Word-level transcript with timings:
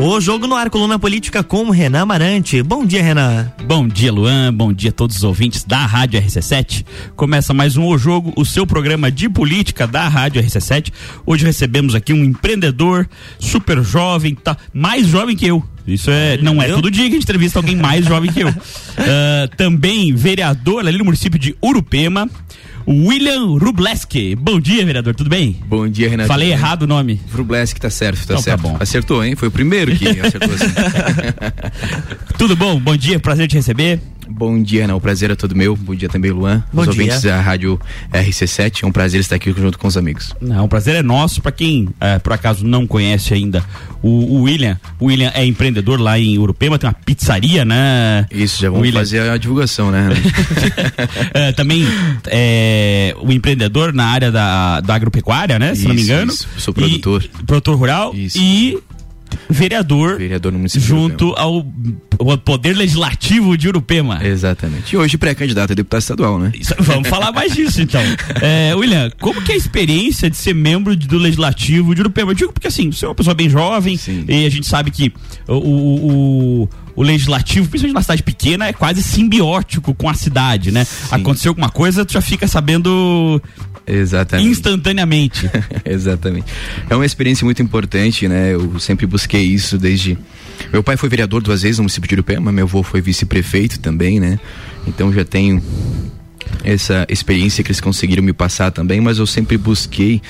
O 0.00 0.20
Jogo 0.20 0.46
no 0.46 0.54
Ar, 0.54 0.70
coluna 0.70 0.96
política 0.96 1.42
com 1.42 1.70
Renan 1.70 2.06
Marante. 2.06 2.62
Bom 2.62 2.86
dia, 2.86 3.02
Renan. 3.02 3.52
Bom 3.64 3.88
dia, 3.88 4.12
Luan. 4.12 4.54
Bom 4.54 4.72
dia 4.72 4.90
a 4.90 4.92
todos 4.92 5.16
os 5.16 5.24
ouvintes 5.24 5.64
da 5.64 5.84
Rádio 5.84 6.22
RC7. 6.22 6.86
Começa 7.16 7.52
mais 7.52 7.76
um 7.76 7.84
O 7.84 7.98
Jogo, 7.98 8.32
o 8.36 8.44
seu 8.44 8.64
programa 8.64 9.10
de 9.10 9.28
política 9.28 9.88
da 9.88 10.06
Rádio 10.06 10.40
RC7. 10.40 10.92
Hoje 11.26 11.44
recebemos 11.44 11.96
aqui 11.96 12.12
um 12.12 12.22
empreendedor 12.22 13.08
super 13.40 13.82
jovem, 13.82 14.36
tá 14.36 14.56
mais 14.72 15.08
jovem 15.08 15.34
que 15.34 15.46
eu. 15.46 15.64
Isso 15.84 16.12
é, 16.12 16.36
não 16.36 16.62
é 16.62 16.68
todo 16.68 16.92
dia 16.92 17.02
que 17.02 17.10
a 17.10 17.14
gente 17.14 17.24
entrevista 17.24 17.58
alguém 17.58 17.74
mais 17.74 18.06
jovem 18.06 18.30
que 18.30 18.40
eu. 18.40 18.50
Uh, 18.50 18.54
também 19.58 20.14
vereador 20.14 20.86
ali 20.86 20.96
no 20.96 21.06
município 21.06 21.40
de 21.40 21.56
Urupema. 21.60 22.30
William 22.90 23.58
Rubleski. 23.58 24.34
Bom 24.34 24.58
dia, 24.58 24.84
vereador, 24.86 25.14
tudo 25.14 25.28
bem? 25.28 25.56
Bom 25.66 25.86
dia, 25.86 26.08
Renato. 26.08 26.26
Falei 26.26 26.50
errado 26.52 26.82
o 26.82 26.86
nome. 26.86 27.20
Rubleski 27.30 27.78
tá 27.78 27.90
certo, 27.90 28.16
tá 28.18 28.22
Então 28.24 28.36
tá 28.36 28.42
certo. 28.42 28.62
bom. 28.62 28.76
Acertou, 28.80 29.22
hein? 29.22 29.36
Foi 29.36 29.48
o 29.48 29.50
primeiro 29.50 29.94
que 29.94 30.08
acertou 30.20 30.54
assim. 30.54 30.64
Tudo 32.38 32.56
bom? 32.56 32.80
Bom 32.80 32.96
dia, 32.96 33.20
prazer 33.20 33.46
te 33.46 33.56
receber. 33.56 34.00
Bom 34.28 34.62
dia, 34.62 34.82
Renan. 34.82 34.96
O 34.96 35.00
prazer 35.00 35.30
é 35.30 35.34
todo 35.34 35.56
meu. 35.56 35.74
Bom 35.74 35.94
dia 35.94 36.08
também, 36.08 36.30
Luan. 36.30 36.62
Bom 36.72 36.82
os 36.82 36.88
dia. 36.88 37.02
ouvintes 37.02 37.22
da 37.22 37.40
Rádio 37.40 37.80
RC7. 38.12 38.82
É 38.82 38.86
um 38.86 38.92
prazer 38.92 39.20
estar 39.20 39.36
aqui 39.36 39.52
junto 39.52 39.78
com 39.78 39.88
os 39.88 39.96
amigos. 39.96 40.32
Não, 40.40 40.64
o 40.64 40.68
prazer 40.68 40.94
é 40.96 41.02
nosso. 41.02 41.40
Para 41.40 41.52
quem 41.52 41.88
eh, 42.00 42.18
por 42.18 42.32
acaso 42.32 42.64
não 42.66 42.86
conhece 42.86 43.32
ainda 43.34 43.64
o, 44.02 44.08
o 44.08 44.42
William, 44.42 44.78
o 45.00 45.06
William 45.06 45.30
é 45.34 45.44
empreendedor 45.44 46.00
lá 46.00 46.18
em 46.18 46.38
Urupema, 46.38 46.78
tem 46.78 46.88
uma 46.88 46.94
pizzaria, 46.94 47.64
né? 47.64 48.26
Isso, 48.30 48.60
já 48.60 48.68
vamos 48.68 48.82
William. 48.84 49.00
fazer 49.00 49.28
a 49.30 49.36
divulgação, 49.36 49.90
né? 49.90 50.08
Eh, 51.34 51.52
também 51.58 51.84
é 52.26 53.14
o 53.20 53.32
empreendedor 53.32 53.92
na 53.92 54.06
área 54.06 54.30
da, 54.30 54.80
da 54.80 54.94
agropecuária, 54.94 55.58
né? 55.58 55.74
Se 55.74 55.84
não 55.84 55.94
me 55.94 56.00
Isso, 56.00 56.12
engano. 56.12 56.32
isso. 56.32 56.48
Sou 56.58 56.74
produtor. 56.74 57.24
E, 57.24 57.44
produtor 57.44 57.76
rural 57.76 58.14
Isso. 58.14 58.38
e 58.38 58.78
vereador 59.50 60.18
Vereador 60.18 60.52
no 60.52 60.58
município. 60.58 60.80
de 60.82 60.86
junto 60.88 61.34
ao, 61.36 61.66
ao 62.18 62.38
Poder 62.38 62.76
Legislativo 62.76 63.56
de 63.56 63.68
Urupema. 63.68 64.24
Exatamente. 64.24 64.92
E 64.94 64.96
hoje 64.96 65.16
pré-candidato 65.18 65.72
a 65.72 65.74
deputado 65.74 66.00
estadual, 66.00 66.38
né? 66.38 66.52
Isso, 66.58 66.74
vamos 66.80 67.08
falar 67.08 67.32
mais 67.32 67.52
disso 67.54 67.80
então. 67.82 68.02
É, 68.40 68.74
William, 68.74 69.10
como 69.20 69.42
que 69.42 69.52
é 69.52 69.54
a 69.54 69.58
experiência 69.58 70.30
de 70.30 70.36
ser 70.36 70.54
membro 70.54 70.94
de- 70.94 71.06
do 71.08 71.18
Legislativo 71.18 71.94
de 71.94 72.00
Urupema? 72.02 72.30
Eu 72.30 72.34
digo 72.34 72.52
porque 72.52 72.68
assim, 72.68 72.90
você 72.92 73.04
é 73.04 73.08
uma 73.08 73.14
pessoa 73.14 73.34
bem 73.34 73.48
jovem 73.48 73.96
Sim. 73.96 74.24
e 74.28 74.46
a 74.46 74.50
gente 74.50 74.66
sabe 74.66 74.90
que 74.90 75.12
o, 75.46 75.54
o, 75.54 76.62
o- 76.62 76.68
o 76.96 77.02
Legislativo, 77.02 77.68
principalmente 77.68 77.94
numa 77.94 78.02
cidade 78.02 78.22
pequena, 78.24 78.66
é 78.66 78.72
quase 78.72 79.02
simbiótico 79.04 79.94
com 79.94 80.08
a 80.08 80.14
cidade, 80.14 80.72
né? 80.72 80.84
Aconteceu 81.12 81.50
alguma 81.50 81.68
coisa, 81.70 82.04
tu 82.04 82.12
já 82.12 82.20
fica 82.20 82.48
sabendo 82.48 83.40
Exatamente. 83.88 84.48
instantaneamente. 84.48 85.50
Exatamente. 85.84 86.46
É 86.88 86.94
uma 86.94 87.06
experiência 87.06 87.44
muito 87.44 87.62
importante, 87.62 88.28
né? 88.28 88.54
Eu 88.54 88.78
sempre 88.78 89.06
busquei 89.06 89.42
isso 89.42 89.78
desde. 89.78 90.18
Meu 90.72 90.82
pai 90.82 90.96
foi 90.96 91.08
vereador 91.08 91.42
duas 91.42 91.62
vezes 91.62 91.78
no 91.78 91.84
município 91.84 92.08
de 92.08 92.14
Urupema, 92.16 92.52
meu 92.52 92.64
avô 92.64 92.82
foi 92.82 93.00
vice-prefeito 93.00 93.78
também, 93.80 94.20
né? 94.20 94.38
Então 94.86 95.12
já 95.12 95.24
tenho 95.24 95.62
essa 96.64 97.06
experiência 97.08 97.62
que 97.62 97.70
eles 97.70 97.80
conseguiram 97.80 98.22
me 98.22 98.32
passar 98.32 98.70
também, 98.70 99.00
mas 99.00 99.18
eu 99.18 99.26
sempre 99.26 99.56
busquei 99.56 100.20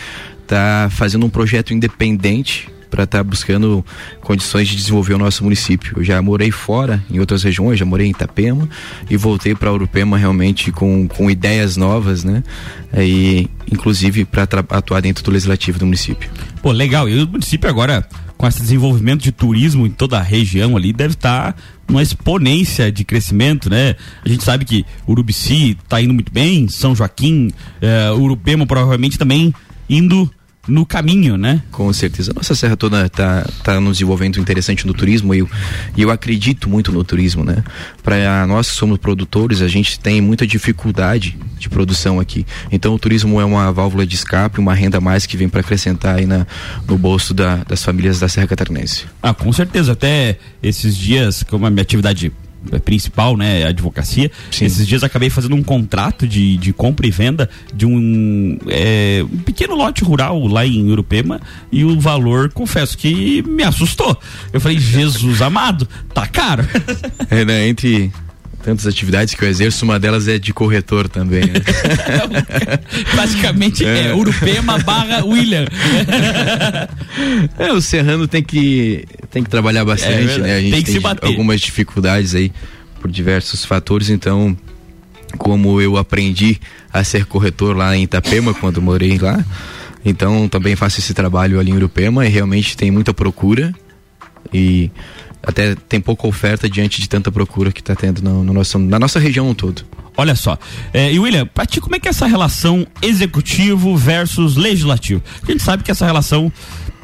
estar 0.42 0.90
fazendo 0.90 1.26
um 1.26 1.30
projeto 1.30 1.72
independente 1.72 2.68
para 2.88 3.04
estar 3.04 3.22
buscando 3.22 3.84
condições 4.20 4.68
de 4.68 4.76
desenvolver 4.76 5.14
o 5.14 5.18
nosso 5.18 5.44
município. 5.44 5.98
Eu 5.98 6.04
já 6.04 6.20
morei 6.20 6.50
fora, 6.50 7.02
em 7.10 7.20
outras 7.20 7.42
regiões, 7.42 7.78
já 7.78 7.84
morei 7.84 8.06
em 8.06 8.10
Itapema 8.10 8.68
e 9.08 9.16
voltei 9.16 9.54
para 9.54 9.72
Urupema 9.72 10.16
realmente 10.16 10.72
com, 10.72 11.06
com 11.08 11.30
ideias 11.30 11.76
novas, 11.76 12.24
né? 12.24 12.42
E 12.96 13.48
inclusive 13.70 14.24
para 14.24 14.44
atuar 14.70 15.00
dentro 15.00 15.22
do 15.22 15.30
legislativo 15.30 15.78
do 15.78 15.84
município. 15.84 16.30
Pô, 16.62 16.72
legal. 16.72 17.08
E 17.08 17.22
o 17.22 17.28
município 17.28 17.68
agora, 17.68 18.06
com 18.36 18.46
esse 18.46 18.60
desenvolvimento 18.60 19.22
de 19.22 19.32
turismo 19.32 19.86
em 19.86 19.90
toda 19.90 20.18
a 20.18 20.22
região 20.22 20.76
ali, 20.76 20.92
deve 20.92 21.14
estar 21.14 21.54
numa 21.88 22.02
exponência 22.02 22.92
de 22.92 23.04
crescimento, 23.04 23.70
né? 23.70 23.96
A 24.24 24.28
gente 24.28 24.44
sabe 24.44 24.64
que 24.64 24.84
Urubici 25.08 25.76
está 25.82 26.00
indo 26.00 26.12
muito 26.12 26.32
bem, 26.32 26.68
São 26.68 26.94
Joaquim, 26.94 27.50
eh, 27.80 28.10
Urupema 28.12 28.66
provavelmente 28.66 29.18
também 29.18 29.54
indo 29.88 30.30
no 30.68 30.84
caminho, 30.86 31.36
né? 31.36 31.62
Com 31.72 31.92
certeza. 31.92 32.32
Nossa 32.34 32.54
serra 32.54 32.76
toda 32.76 33.06
está 33.06 33.44
tá 33.64 33.80
nos 33.80 33.94
desenvolvendo 33.98 34.38
interessante 34.38 34.86
no 34.86 34.92
turismo 34.94 35.34
e 35.34 35.38
eu, 35.38 35.50
eu 35.96 36.10
acredito 36.10 36.68
muito 36.68 36.92
no 36.92 37.02
turismo, 37.02 37.44
né? 37.44 37.64
Para 38.02 38.46
nós 38.46 38.70
que 38.70 38.76
somos 38.76 38.98
produtores, 38.98 39.62
a 39.62 39.68
gente 39.68 39.98
tem 39.98 40.20
muita 40.20 40.46
dificuldade 40.46 41.36
de 41.58 41.68
produção 41.68 42.20
aqui. 42.20 42.46
Então 42.70 42.94
o 42.94 42.98
turismo 42.98 43.40
é 43.40 43.44
uma 43.44 43.72
válvula 43.72 44.06
de 44.06 44.14
escape, 44.14 44.60
uma 44.60 44.74
renda 44.74 44.98
a 44.98 45.00
mais 45.00 45.26
que 45.26 45.36
vem 45.36 45.48
para 45.48 45.60
acrescentar 45.60 46.16
aí 46.18 46.26
na, 46.26 46.46
no 46.86 46.96
bolso 46.98 47.32
da- 47.34 47.64
das 47.64 47.82
famílias 47.82 48.20
da 48.20 48.28
Serra 48.28 48.46
Catarinense. 48.46 49.06
Ah, 49.22 49.34
com 49.34 49.52
certeza. 49.52 49.92
Até 49.92 50.38
esses 50.62 50.96
dias, 50.96 51.42
como 51.42 51.66
a 51.66 51.70
minha 51.70 51.82
atividade 51.82 52.30
principal, 52.84 53.36
né, 53.36 53.64
advocacia, 53.64 54.30
Sim. 54.50 54.64
esses 54.64 54.86
dias 54.86 55.02
acabei 55.02 55.30
fazendo 55.30 55.54
um 55.54 55.62
contrato 55.62 56.26
de, 56.26 56.56
de 56.56 56.72
compra 56.72 57.06
e 57.06 57.10
venda 57.10 57.48
de 57.74 57.86
um, 57.86 58.58
eh, 58.68 59.24
um 59.32 59.38
pequeno 59.38 59.74
lote 59.74 60.04
rural 60.04 60.46
lá 60.46 60.66
em 60.66 60.90
Urupema 60.90 61.40
e 61.70 61.84
o 61.84 61.98
valor, 61.98 62.50
confesso 62.52 62.96
que 62.96 63.42
me 63.42 63.62
assustou. 63.62 64.18
Eu 64.52 64.60
falei, 64.60 64.78
Jesus 64.78 65.40
amado, 65.40 65.88
tá 66.12 66.26
caro. 66.26 66.66
É, 67.30 67.44
né? 67.44 67.68
Entre 67.68 68.10
tantas 68.62 68.86
atividades 68.86 69.34
que 69.34 69.44
eu 69.44 69.48
exerço, 69.48 69.84
uma 69.84 69.98
delas 69.98 70.28
é 70.28 70.38
de 70.38 70.52
corretor 70.52 71.08
também. 71.08 71.42
né? 71.42 71.60
Basicamente 73.14 73.84
é, 73.84 74.14
Urupema 74.14 74.78
barra 74.78 75.24
William. 75.24 75.66
É, 77.58 77.72
o 77.72 77.80
serrano 77.80 78.28
tem 78.28 78.42
que, 78.42 79.04
tem 79.30 79.42
que 79.42 79.50
trabalhar 79.50 79.80
É 79.80 79.84
bastante, 79.84 80.16
verdade. 80.24 80.40
né? 80.42 80.56
A 80.56 80.60
gente 80.60 80.72
Tem 80.72 80.82
que 80.82 80.90
se 80.90 80.96
di- 80.98 81.02
bater. 81.02 81.26
algumas 81.26 81.60
dificuldades 81.60 82.34
aí 82.34 82.52
por 83.00 83.10
diversos 83.10 83.64
fatores, 83.64 84.10
então 84.10 84.56
como 85.36 85.80
eu 85.80 85.96
aprendi 85.96 86.58
a 86.92 87.04
ser 87.04 87.26
corretor 87.26 87.76
lá 87.76 87.96
em 87.96 88.02
Itapema 88.04 88.54
quando 88.58 88.80
morei 88.80 89.18
lá, 89.18 89.44
então 90.04 90.48
também 90.48 90.74
faço 90.74 90.98
esse 91.00 91.12
trabalho 91.12 91.60
ali 91.60 91.70
em 91.70 91.74
Urupema 91.74 92.24
e 92.26 92.28
realmente 92.28 92.76
tem 92.76 92.90
muita 92.90 93.12
procura 93.12 93.74
e 94.52 94.90
até 95.42 95.74
tem 95.74 96.00
pouca 96.00 96.26
oferta 96.26 96.68
diante 96.68 97.00
de 97.00 97.08
tanta 97.08 97.30
procura 97.30 97.70
que 97.70 97.80
está 97.80 97.94
tendo 97.94 98.22
no, 98.22 98.42
no 98.42 98.52
nosso, 98.52 98.78
na 98.78 98.98
nossa 98.98 99.18
região 99.20 99.54
todo. 99.54 99.82
Olha 100.16 100.34
só. 100.34 100.58
É, 100.92 101.12
e 101.12 101.18
William, 101.18 101.46
pra 101.46 101.64
ti, 101.64 101.80
como 101.80 101.94
é 101.94 102.00
que 102.00 102.08
é 102.08 102.10
essa 102.10 102.26
relação 102.26 102.84
executivo 103.00 103.96
versus 103.96 104.56
legislativo? 104.56 105.22
A 105.46 105.50
gente 105.52 105.62
sabe 105.62 105.84
que 105.84 105.90
essa 105.92 106.04
relação, 106.04 106.52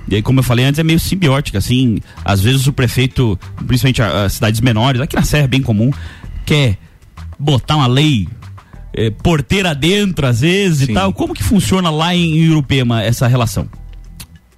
e 0.09 0.17
aí, 0.17 0.23
como 0.23 0.41
eu 0.41 0.45
falei 0.45 0.65
antes, 0.65 0.79
é 0.79 0.83
meio 0.83 1.01
simbiótica, 1.01 1.59
assim. 1.59 1.99
Às 2.25 2.41
vezes 2.41 2.67
o 2.67 2.73
prefeito, 2.73 3.39
principalmente 3.67 4.03
as 4.03 4.35
cidades 4.35 4.61
menores, 4.61 5.01
aqui 5.01 5.17
na 5.17 5.23
Serra 5.23 5.45
é 5.45 5.49
bem 5.49 5.63
comum, 5.63 5.91
quer 6.45 6.77
botar 7.39 7.77
uma 7.77 7.87
lei 7.87 8.29
é, 8.93 9.11
porteira 9.11 9.75
dentro, 9.75 10.27
às 10.27 10.41
vezes 10.41 10.83
e 10.83 10.87
Sim. 10.87 10.95
tal. 10.95 11.13
Como 11.13 11.35
que 11.35 11.43
funciona 11.43 11.91
lá 11.91 12.15
em 12.15 12.49
Urupema 12.51 13.03
essa 13.03 13.27
relação? 13.27 13.69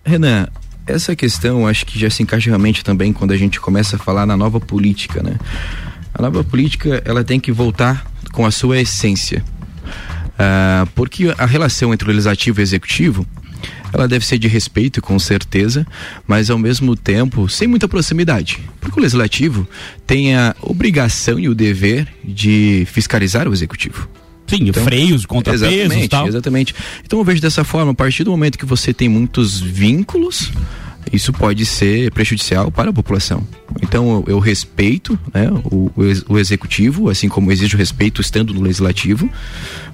Renan, 0.04 0.48
essa 0.86 1.16
questão 1.16 1.66
acho 1.66 1.86
que 1.86 1.98
já 1.98 2.10
se 2.10 2.22
encaixa 2.22 2.50
realmente 2.50 2.84
também 2.84 3.12
quando 3.12 3.32
a 3.32 3.36
gente 3.36 3.60
começa 3.60 3.96
a 3.96 3.98
falar 3.98 4.26
na 4.26 4.36
nova 4.36 4.60
política, 4.60 5.22
né? 5.22 5.36
A 6.14 6.22
nova 6.22 6.42
política 6.44 7.02
ela 7.04 7.22
tem 7.24 7.38
que 7.40 7.52
voltar 7.52 8.06
com 8.32 8.46
a 8.46 8.50
sua 8.50 8.78
essência, 8.80 9.44
Ah, 10.38 10.86
porque 10.94 11.34
a 11.38 11.46
relação 11.46 11.94
entre 11.94 12.06
o 12.08 12.10
legislativo 12.10 12.60
e 12.60 12.62
o 12.62 12.64
executivo 12.64 13.26
ela 13.96 14.08
deve 14.08 14.24
ser 14.26 14.38
de 14.38 14.48
respeito, 14.48 15.00
com 15.02 15.18
certeza, 15.18 15.86
mas 16.26 16.50
ao 16.50 16.58
mesmo 16.58 16.94
tempo 16.96 17.48
sem 17.48 17.66
muita 17.66 17.88
proximidade. 17.88 18.58
Porque 18.80 18.98
o 18.98 19.02
legislativo 19.02 19.66
tem 20.06 20.34
a 20.34 20.54
obrigação 20.62 21.38
e 21.38 21.48
o 21.48 21.54
dever 21.54 22.06
de 22.24 22.86
fiscalizar 22.90 23.48
o 23.48 23.52
executivo. 23.52 24.08
Sim, 24.46 24.72
freios, 24.72 25.26
contrapesos 25.26 25.68
Exatamente, 25.72 26.08
tal. 26.08 26.28
exatamente. 26.28 26.74
Então 27.04 27.18
eu 27.18 27.24
vejo 27.24 27.40
dessa 27.42 27.64
forma, 27.64 27.90
a 27.90 27.94
partir 27.94 28.22
do 28.22 28.30
momento 28.30 28.56
que 28.58 28.64
você 28.66 28.94
tem 28.94 29.08
muitos 29.08 29.60
vínculos, 29.60 30.52
isso 31.12 31.32
pode 31.32 31.66
ser 31.66 32.12
prejudicial 32.12 32.70
para 32.70 32.90
a 32.90 32.92
população. 32.92 33.46
Então 33.82 34.24
eu, 34.26 34.34
eu 34.34 34.38
respeito 34.38 35.18
né, 35.34 35.48
o, 35.64 35.90
o 35.96 36.04
ex- 36.04 36.24
o 36.28 36.38
executivo, 36.38 37.08
assim 37.10 37.28
como 37.28 37.50
exijo 37.50 37.76
respeito 37.76 38.20
estando 38.20 38.54
no 38.54 38.60
legislativo, 38.60 39.28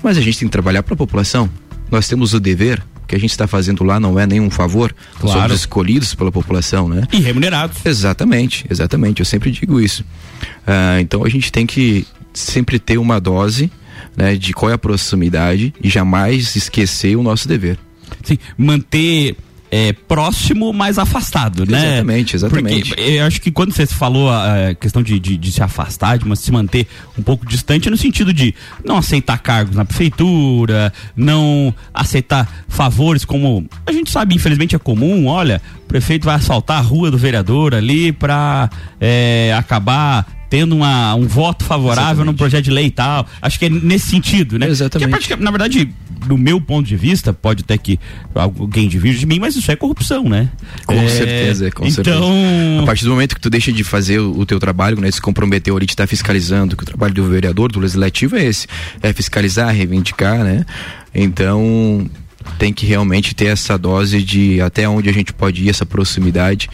mas 0.03 0.19
a 0.19 0.21
gente 0.21 0.39
tem 0.39 0.49
que 0.49 0.53
trabalhar 0.53 0.83
para 0.83 0.93
a 0.95 0.97
população. 0.99 1.49
Nós 1.93 2.09
temos 2.09 2.33
o 2.35 2.41
dever, 2.41 2.83
o 3.05 3.07
que 3.07 3.15
a 3.15 3.19
gente 3.21 3.31
está 3.31 3.47
fazendo 3.47 3.85
lá 3.85 4.01
não 4.01 4.19
é 4.19 4.27
nenhum 4.27 4.51
favor, 4.51 4.93
Claro. 5.21 5.41
somos 5.41 5.53
escolhidos 5.61 6.15
pela 6.15 6.33
população, 6.33 6.89
né? 6.89 7.07
E 7.13 7.21
remunerados. 7.21 7.85
Exatamente, 7.85 8.65
exatamente. 8.69 9.21
Eu 9.21 9.27
sempre 9.27 9.51
digo 9.53 9.79
isso. 9.79 10.03
Ah, 10.67 10.99
então 11.01 11.23
a 11.25 11.29
gente 11.29 11.53
tem 11.53 11.67
que 11.67 12.07
sempre 12.33 12.79
ter 12.79 12.97
uma 12.99 13.21
dose 13.21 13.71
né, 14.17 14.35
de 14.37 14.53
qual 14.55 14.71
é 14.71 14.75
a 14.75 14.79
proximidade 14.79 15.73
e 15.83 15.89
jamais 15.91 16.57
esquecer 16.57 17.15
o 17.17 17.23
nosso 17.23 17.47
dever. 17.47 17.79
Sim, 18.25 18.39
manter 18.57 19.37
é, 19.75 19.95
próximo, 19.95 20.71
mas 20.71 20.99
afastado, 20.99 21.65
né? 21.65 21.95
Exatamente, 21.95 22.37
exatamente. 22.37 22.89
Porque 22.91 23.01
eu 23.01 23.25
acho 23.25 23.41
que 23.41 23.51
quando 23.51 23.73
você 23.73 23.87
falou 23.87 24.31
a 24.31 24.75
questão 24.79 25.03
de, 25.03 25.19
de, 25.19 25.39
de, 25.39 25.51
se 25.51 25.63
afastar, 25.63 26.19
de 26.19 26.37
se 26.37 26.53
manter 26.53 26.87
um 27.19 27.23
pouco 27.23 27.47
distante, 27.47 27.89
no 27.89 27.97
sentido 27.97 28.35
de 28.35 28.55
não 28.85 28.99
aceitar 28.99 29.39
cargos 29.39 29.75
na 29.75 29.87
prefeitura, 29.87 30.93
não 31.17 31.75
aceitar 31.95 32.67
favores 32.69 33.25
como 33.25 33.67
a 33.87 33.93
gente 33.93 34.11
sabe, 34.11 34.35
infelizmente 34.35 34.77
é 34.77 34.79
comum, 34.79 35.27
olha, 35.27 35.63
o 35.85 35.89
prefeito 35.89 36.27
vai 36.27 36.35
assaltar 36.35 36.77
a 36.77 36.83
rua 36.83 37.11
do 37.11 37.17
vereador 37.17 37.75
ali 37.75 38.13
para 38.13 38.69
é, 39.01 39.55
acabar 39.57 40.42
tendo 40.53 40.77
uma, 40.77 41.15
um 41.15 41.27
voto 41.27 41.65
favorável 41.65 42.03
Exatamente. 42.03 42.27
num 42.27 42.35
projeto 42.35 42.65
de 42.65 42.71
lei 42.71 42.85
e 42.85 42.91
tal. 42.91 43.27
Acho 43.41 43.59
que 43.59 43.65
é 43.65 43.71
nesse 43.71 44.11
sentido, 44.11 44.59
né? 44.59 44.69
Exatamente. 44.69 45.27
Que 45.27 45.33
é 45.33 45.37
na 45.37 45.51
verdade, 45.51 45.91
do 46.27 46.37
meu 46.37 46.61
ponto 46.61 46.87
de 46.87 46.95
vista, 46.95 47.33
pode 47.33 47.63
até 47.63 47.79
que 47.79 47.99
alguém 48.35 48.87
divide 48.87 49.21
de 49.21 49.25
mim, 49.25 49.39
mas 49.39 49.57
isso 49.57 49.73
é 49.73 49.77
corrupção, 49.77 50.29
né? 50.29 50.51
Com 50.85 50.93
é, 50.93 51.09
certeza, 51.09 51.71
com 51.71 51.87
então... 51.87 52.05
certeza. 52.05 52.83
A 52.83 52.85
partir 52.85 53.05
do 53.05 53.13
momento 53.13 53.35
que 53.35 53.41
tu 53.41 53.49
deixa 53.49 53.73
de 53.73 53.83
fazer 53.83 54.19
o, 54.21 54.41
o 54.41 54.45
teu 54.45 54.61
trabalho, 54.61 55.01
né, 55.01 55.11
se 55.11 55.23
comprometeu 55.23 55.75
ali 55.75 55.87
de 55.87 55.93
estar 55.93 56.07
fiscalizando, 56.07 56.77
que 56.77 56.83
o 56.83 56.87
trabalho 56.87 57.15
do 57.15 57.25
vereador, 57.25 57.73
do 57.73 57.81
legislativo 57.81 58.37
é 58.37 58.45
esse, 58.45 58.67
é 59.01 59.11
fiscalizar, 59.11 59.75
reivindicar, 59.75 60.45
né? 60.45 60.67
Então, 61.15 62.11
tem 62.59 62.75
que 62.75 62.85
realmente 62.85 63.35
ter 63.35 63.47
essa 63.47 63.79
dose 63.79 64.23
de 64.23 64.61
até 64.61 64.87
onde 64.87 65.09
a 65.09 65.13
gente 65.15 65.33
pode 65.33 65.65
ir, 65.65 65.71
essa 65.71 65.87
proximidade 65.87 66.69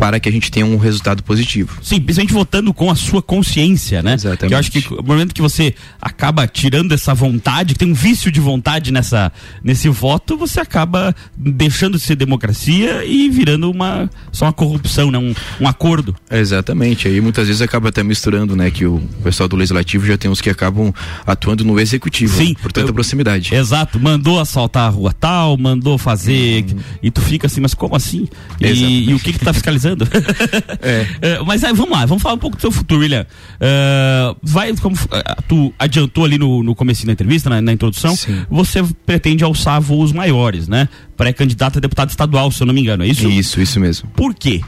para 0.00 0.18
que 0.18 0.30
a 0.30 0.32
gente 0.32 0.50
tenha 0.50 0.64
um 0.64 0.78
resultado 0.78 1.22
positivo. 1.22 1.78
Sim, 1.82 2.00
principalmente 2.00 2.32
votando 2.32 2.72
com 2.72 2.90
a 2.90 2.94
sua 2.94 3.20
consciência, 3.20 4.02
né? 4.02 4.14
Exatamente. 4.14 4.48
Que 4.48 4.54
eu 4.54 4.58
acho 4.58 4.70
que 4.70 4.94
no 4.94 5.02
momento 5.02 5.34
que 5.34 5.42
você 5.42 5.74
acaba 6.00 6.46
tirando 6.48 6.92
essa 6.92 7.12
vontade, 7.12 7.74
que 7.74 7.80
tem 7.80 7.90
um 7.90 7.94
vício 7.94 8.32
de 8.32 8.40
vontade 8.40 8.90
nessa, 8.90 9.30
nesse 9.62 9.90
voto, 9.90 10.38
você 10.38 10.58
acaba 10.58 11.14
deixando 11.36 11.98
de 11.98 12.02
ser 12.02 12.16
democracia 12.16 13.04
e 13.04 13.28
virando 13.28 13.70
uma 13.70 14.08
só 14.32 14.46
uma 14.46 14.54
corrupção, 14.54 15.10
né? 15.10 15.18
Um, 15.18 15.34
um 15.60 15.68
acordo. 15.68 16.16
Exatamente. 16.30 17.06
Aí 17.06 17.20
muitas 17.20 17.46
vezes 17.46 17.60
acaba 17.60 17.90
até 17.90 18.02
misturando, 18.02 18.56
né? 18.56 18.70
Que 18.70 18.86
o 18.86 19.02
pessoal 19.22 19.50
do 19.50 19.56
legislativo 19.56 20.06
já 20.06 20.16
tem 20.16 20.30
uns 20.30 20.40
que 20.40 20.48
acabam 20.48 20.94
atuando 21.26 21.62
no 21.62 21.78
executivo. 21.78 22.38
Sim. 22.38 22.50
Né? 22.50 22.56
Por 22.62 22.72
tanta 22.72 22.90
proximidade. 22.90 23.54
Exato. 23.54 24.00
Mandou 24.00 24.40
assaltar 24.40 24.86
a 24.86 24.88
rua 24.88 25.12
tal, 25.12 25.58
mandou 25.58 25.98
fazer. 25.98 26.64
Hum. 26.72 26.78
E 27.02 27.10
tu 27.10 27.20
fica 27.20 27.48
assim, 27.48 27.60
mas 27.60 27.74
como 27.74 27.94
assim? 27.94 28.26
E, 28.58 29.10
e 29.10 29.12
o 29.12 29.18
que 29.18 29.34
que 29.34 29.38
tá 29.38 29.52
fiscalizando? 29.52 29.89
é. 30.82 31.06
é. 31.20 31.38
mas 31.44 31.64
aí, 31.64 31.72
vamos 31.72 31.90
lá, 31.90 32.06
vamos 32.06 32.22
falar 32.22 32.34
um 32.34 32.38
pouco 32.38 32.56
do 32.56 32.60
seu 32.60 32.70
futuro, 32.70 33.00
William. 33.00 33.26
Uh, 33.56 34.36
vai, 34.42 34.74
como 34.76 34.96
uh, 34.96 35.42
tu 35.48 35.72
adiantou 35.78 36.24
ali 36.24 36.38
no, 36.38 36.62
no 36.62 36.74
começo 36.74 37.06
da 37.06 37.12
entrevista, 37.12 37.50
na, 37.50 37.60
na 37.60 37.72
introdução, 37.72 38.14
Sim. 38.16 38.44
você 38.50 38.82
pretende 39.04 39.44
alçar 39.44 39.80
voos 39.80 40.12
maiores, 40.12 40.68
né? 40.68 40.88
Pré-candidato 41.16 41.78
a 41.78 41.80
deputado 41.80 42.10
estadual, 42.10 42.50
se 42.50 42.62
eu 42.62 42.66
não 42.66 42.74
me 42.74 42.80
engano, 42.80 43.04
é 43.04 43.08
isso? 43.08 43.28
Isso, 43.28 43.60
isso 43.60 43.80
mesmo. 43.80 44.08
Por 44.10 44.34
quê? 44.34 44.60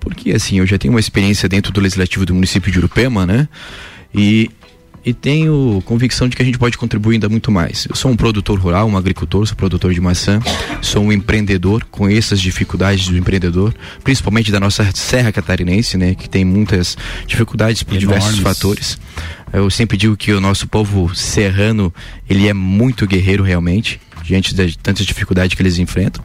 Porque 0.00 0.32
assim, 0.32 0.58
eu 0.58 0.66
já 0.66 0.78
tenho 0.78 0.92
uma 0.92 1.00
experiência 1.00 1.48
dentro 1.48 1.72
do 1.72 1.80
legislativo 1.80 2.26
do 2.26 2.34
município 2.34 2.70
de 2.70 2.78
Urupema, 2.78 3.26
né? 3.26 3.48
E 4.14 4.50
e 5.04 5.12
tenho 5.12 5.82
convicção 5.84 6.28
de 6.28 6.34
que 6.34 6.42
a 6.42 6.44
gente 6.44 6.58
pode 6.58 6.78
contribuir 6.78 7.14
ainda 7.14 7.28
muito 7.28 7.50
mais. 7.50 7.86
Eu 7.88 7.94
sou 7.94 8.10
um 8.10 8.16
produtor 8.16 8.58
rural, 8.58 8.88
um 8.88 8.96
agricultor, 8.96 9.46
sou 9.46 9.56
produtor 9.56 9.92
de 9.92 10.00
maçã, 10.00 10.40
sou 10.80 11.04
um 11.04 11.12
empreendedor, 11.12 11.84
conheço 11.90 12.32
as 12.32 12.40
dificuldades 12.40 13.08
do 13.08 13.16
empreendedor, 13.16 13.74
principalmente 14.02 14.50
da 14.50 14.58
nossa 14.58 14.90
Serra 14.94 15.30
Catarinense, 15.30 15.98
né, 15.98 16.14
que 16.14 16.28
tem 16.28 16.44
muitas 16.44 16.96
dificuldades 17.26 17.82
por 17.82 17.96
Enormes. 17.96 18.08
diversos 18.08 18.38
fatores. 18.40 18.98
Eu 19.52 19.70
sempre 19.70 19.96
digo 19.96 20.16
que 20.16 20.32
o 20.32 20.40
nosso 20.40 20.66
povo 20.66 21.14
serrano, 21.14 21.92
ele 22.28 22.48
é 22.48 22.54
muito 22.54 23.06
guerreiro 23.06 23.42
realmente, 23.44 24.00
diante 24.22 24.54
de 24.54 24.78
tantas 24.78 25.04
dificuldades 25.04 25.54
que 25.54 25.62
eles 25.62 25.78
enfrentam. 25.78 26.24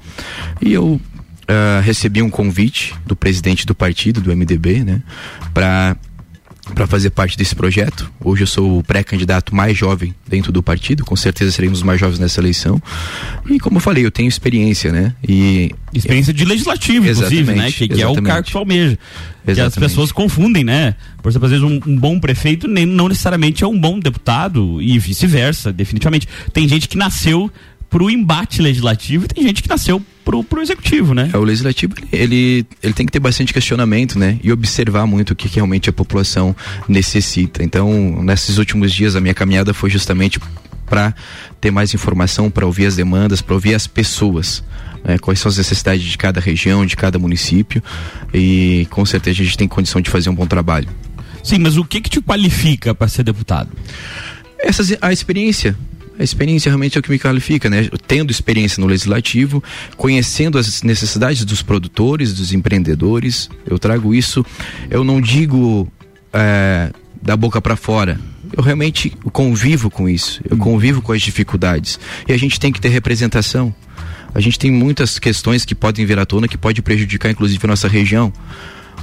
E 0.61 0.71
eu 0.71 1.01
Uh, 1.49 1.81
recebi 1.81 2.21
um 2.21 2.29
convite 2.29 2.93
do 3.07 3.15
presidente 3.15 3.65
do 3.65 3.73
partido, 3.73 4.21
do 4.21 4.31
MDB, 4.31 4.83
né, 4.83 5.01
para 5.51 5.97
para 6.73 6.87
fazer 6.87 7.09
parte 7.09 7.37
desse 7.37 7.55
projeto. 7.55 8.11
Hoje 8.23 8.43
eu 8.43 8.47
sou 8.47 8.79
o 8.79 8.83
pré-candidato 8.83 9.55
mais 9.55 9.77
jovem 9.77 10.13
dentro 10.27 10.51
do 10.51 10.61
partido, 10.61 11.03
com 11.05 11.15
certeza 11.15 11.51
seremos 11.51 11.79
os 11.79 11.83
mais 11.83 11.99
jovens 11.99 12.19
nessa 12.19 12.39
eleição. 12.39 12.81
E 13.49 13.59
como 13.59 13.77
eu 13.77 13.81
falei, 13.81 14.05
eu 14.05 14.11
tenho 14.11 14.27
experiência, 14.27 14.91
né? 14.91 15.13
E 15.27 15.71
experiência 15.93 16.33
de 16.33 16.45
legislativo, 16.45 17.07
inclusive, 17.07 17.53
né? 17.53 17.71
Que, 17.71 17.87
que 17.87 18.01
é 18.01 18.07
o 18.07 18.21
cargo 18.21 18.47
que 18.47 18.57
almeja. 18.57 18.97
Que 19.45 19.59
as 19.59 19.75
pessoas 19.75 20.11
confundem, 20.11 20.63
né? 20.63 20.95
Por 21.21 21.29
exemplo, 21.29 21.45
às 21.45 21.51
vezes 21.51 21.65
um, 21.65 21.79
um, 21.85 21.97
bom 21.97 22.19
prefeito 22.19 22.67
nem, 22.67 22.85
não 22.85 23.07
necessariamente 23.07 23.63
é 23.63 23.67
um 23.67 23.79
bom 23.79 23.99
deputado 23.99 24.81
e 24.81 24.97
vice-versa, 24.99 25.73
definitivamente. 25.73 26.27
Tem 26.53 26.67
gente 26.67 26.87
que 26.87 26.97
nasceu 26.97 27.51
pro 27.89 28.09
embate 28.09 28.61
legislativo 28.61 29.25
e 29.25 29.27
tem 29.27 29.43
gente 29.43 29.63
que 29.63 29.69
nasceu 29.69 30.01
pro, 30.29 30.43
pro 30.43 30.61
executivo, 30.61 31.15
né? 31.15 31.31
É, 31.33 31.37
o 31.37 31.43
legislativo, 31.43 31.95
ele, 32.11 32.63
ele 32.83 32.93
tem 32.93 33.03
que 33.03 33.11
ter 33.11 33.19
bastante 33.19 33.51
questionamento, 33.51 34.19
né? 34.19 34.39
E 34.43 34.51
observar 34.51 35.07
muito 35.07 35.31
o 35.31 35.35
que, 35.35 35.49
que 35.49 35.55
realmente 35.55 35.89
a 35.89 35.93
população 35.93 36.55
necessita. 36.87 37.63
Então, 37.63 38.21
nesses 38.21 38.59
últimos 38.59 38.93
dias, 38.93 39.15
a 39.15 39.21
minha 39.21 39.33
caminhada 39.33 39.73
foi 39.73 39.89
justamente 39.89 40.39
para 40.85 41.15
ter 41.59 41.71
mais 41.71 41.95
informação, 41.95 42.49
para 42.51 42.63
ouvir 42.63 42.85
as 42.85 42.95
demandas, 42.95 43.41
para 43.41 43.55
ouvir 43.55 43.73
as 43.73 43.87
pessoas. 43.87 44.63
Né? 45.03 45.17
quais 45.17 45.39
são 45.39 45.49
as 45.49 45.57
necessidades 45.57 46.03
de 46.03 46.17
cada 46.17 46.41
região, 46.41 46.85
de 46.85 46.95
cada 46.95 47.17
município. 47.17 47.81
E 48.33 48.85
com 48.91 49.05
certeza 49.05 49.41
a 49.41 49.45
gente 49.45 49.57
tem 49.57 49.67
condição 49.67 49.99
de 50.01 50.09
fazer 50.09 50.29
um 50.29 50.35
bom 50.35 50.45
trabalho. 50.45 50.89
Sim, 51.41 51.59
mas 51.59 51.77
o 51.77 51.85
que, 51.85 52.01
que 52.01 52.09
te 52.09 52.21
qualifica 52.21 52.93
para 52.93 53.07
ser 53.07 53.23
deputado? 53.23 53.69
Essa, 54.59 54.83
a 55.01 55.13
experiência, 55.13 55.75
a 56.19 56.23
experiência 56.23 56.69
realmente 56.69 56.97
é 56.97 56.99
o 56.99 57.01
que 57.01 57.09
me 57.09 57.17
qualifica, 57.17 57.69
né? 57.69 57.87
Tendo 58.05 58.29
experiência 58.29 58.81
no 58.81 58.87
legislativo, 58.87 59.63
conhecendo 59.95 60.57
as 60.57 60.83
necessidades 60.83 61.45
dos 61.45 61.61
produtores, 61.61 62.33
dos 62.33 62.51
empreendedores, 62.51 63.49
eu 63.65 63.79
trago 63.79 64.13
isso. 64.13 64.45
Eu 64.89 65.05
não 65.05 65.21
digo 65.21 65.89
é, 66.33 66.91
da 67.21 67.37
boca 67.37 67.61
para 67.61 67.77
fora. 67.77 68.19
Eu 68.51 68.61
realmente 68.61 69.11
convivo 69.31 69.89
com 69.89 70.09
isso. 70.09 70.41
Eu 70.49 70.57
convivo 70.57 71.01
com 71.01 71.13
as 71.13 71.21
dificuldades. 71.21 71.97
E 72.27 72.33
a 72.33 72.37
gente 72.37 72.59
tem 72.59 72.73
que 72.73 72.81
ter 72.81 72.89
representação. 72.89 73.73
A 74.35 74.41
gente 74.41 74.59
tem 74.59 74.69
muitas 74.69 75.19
questões 75.19 75.63
que 75.63 75.73
podem 75.73 76.05
vir 76.05 76.19
à 76.19 76.25
tona 76.25 76.49
que 76.49 76.57
pode 76.57 76.81
prejudicar 76.81 77.31
inclusive 77.31 77.59
a 77.63 77.67
nossa 77.67 77.87
região. 77.87 78.33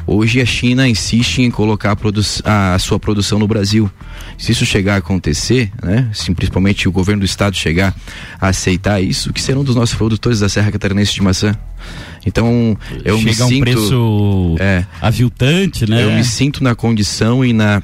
Hoje 0.07 0.41
a 0.41 0.47
China 0.47 0.89
insiste 0.89 1.43
em 1.43 1.51
colocar 1.51 1.97
a, 2.45 2.75
a, 2.75 2.79
sua 2.79 3.01
produção 3.01 3.39
no 3.39 3.49
Brasil. 3.49 3.91
Se 4.39 4.53
isso 4.53 4.65
chegar 4.65 4.95
a 4.95 4.97
acontecer, 4.99 5.73
né, 5.83 6.09
se 6.15 6.33
principalmente 6.33 6.89
o 6.89 6.93
governo 6.93 7.21
do 7.21 7.27
estado 7.27 7.57
chegar 7.57 7.95
a 8.41 8.49
aceitar 8.49 9.01
isso, 9.01 9.33
que 9.33 9.43
serão 9.43 9.65
dos 9.65 9.75
nossos 9.75 9.97
produtores 9.97 10.41
da 10.41 10.49
Serra 10.49 10.71
Catarinense 10.71 11.13
de 11.13 11.23
maçã? 11.23 11.57
Então, 12.25 12.79
eu 13.05 13.19
Chega 13.19 13.31
me 13.31 13.35
sinto. 13.35 13.55
um 13.55 13.61
preço 13.61 14.57
é, 14.61 14.85
aviltante, 15.01 15.89
né? 15.89 16.05
Eu 16.05 16.13
me 16.13 16.25
sinto 16.25 16.63
na 16.63 16.75
condição 16.75 17.45
e 17.45 17.53
na. 17.53 17.83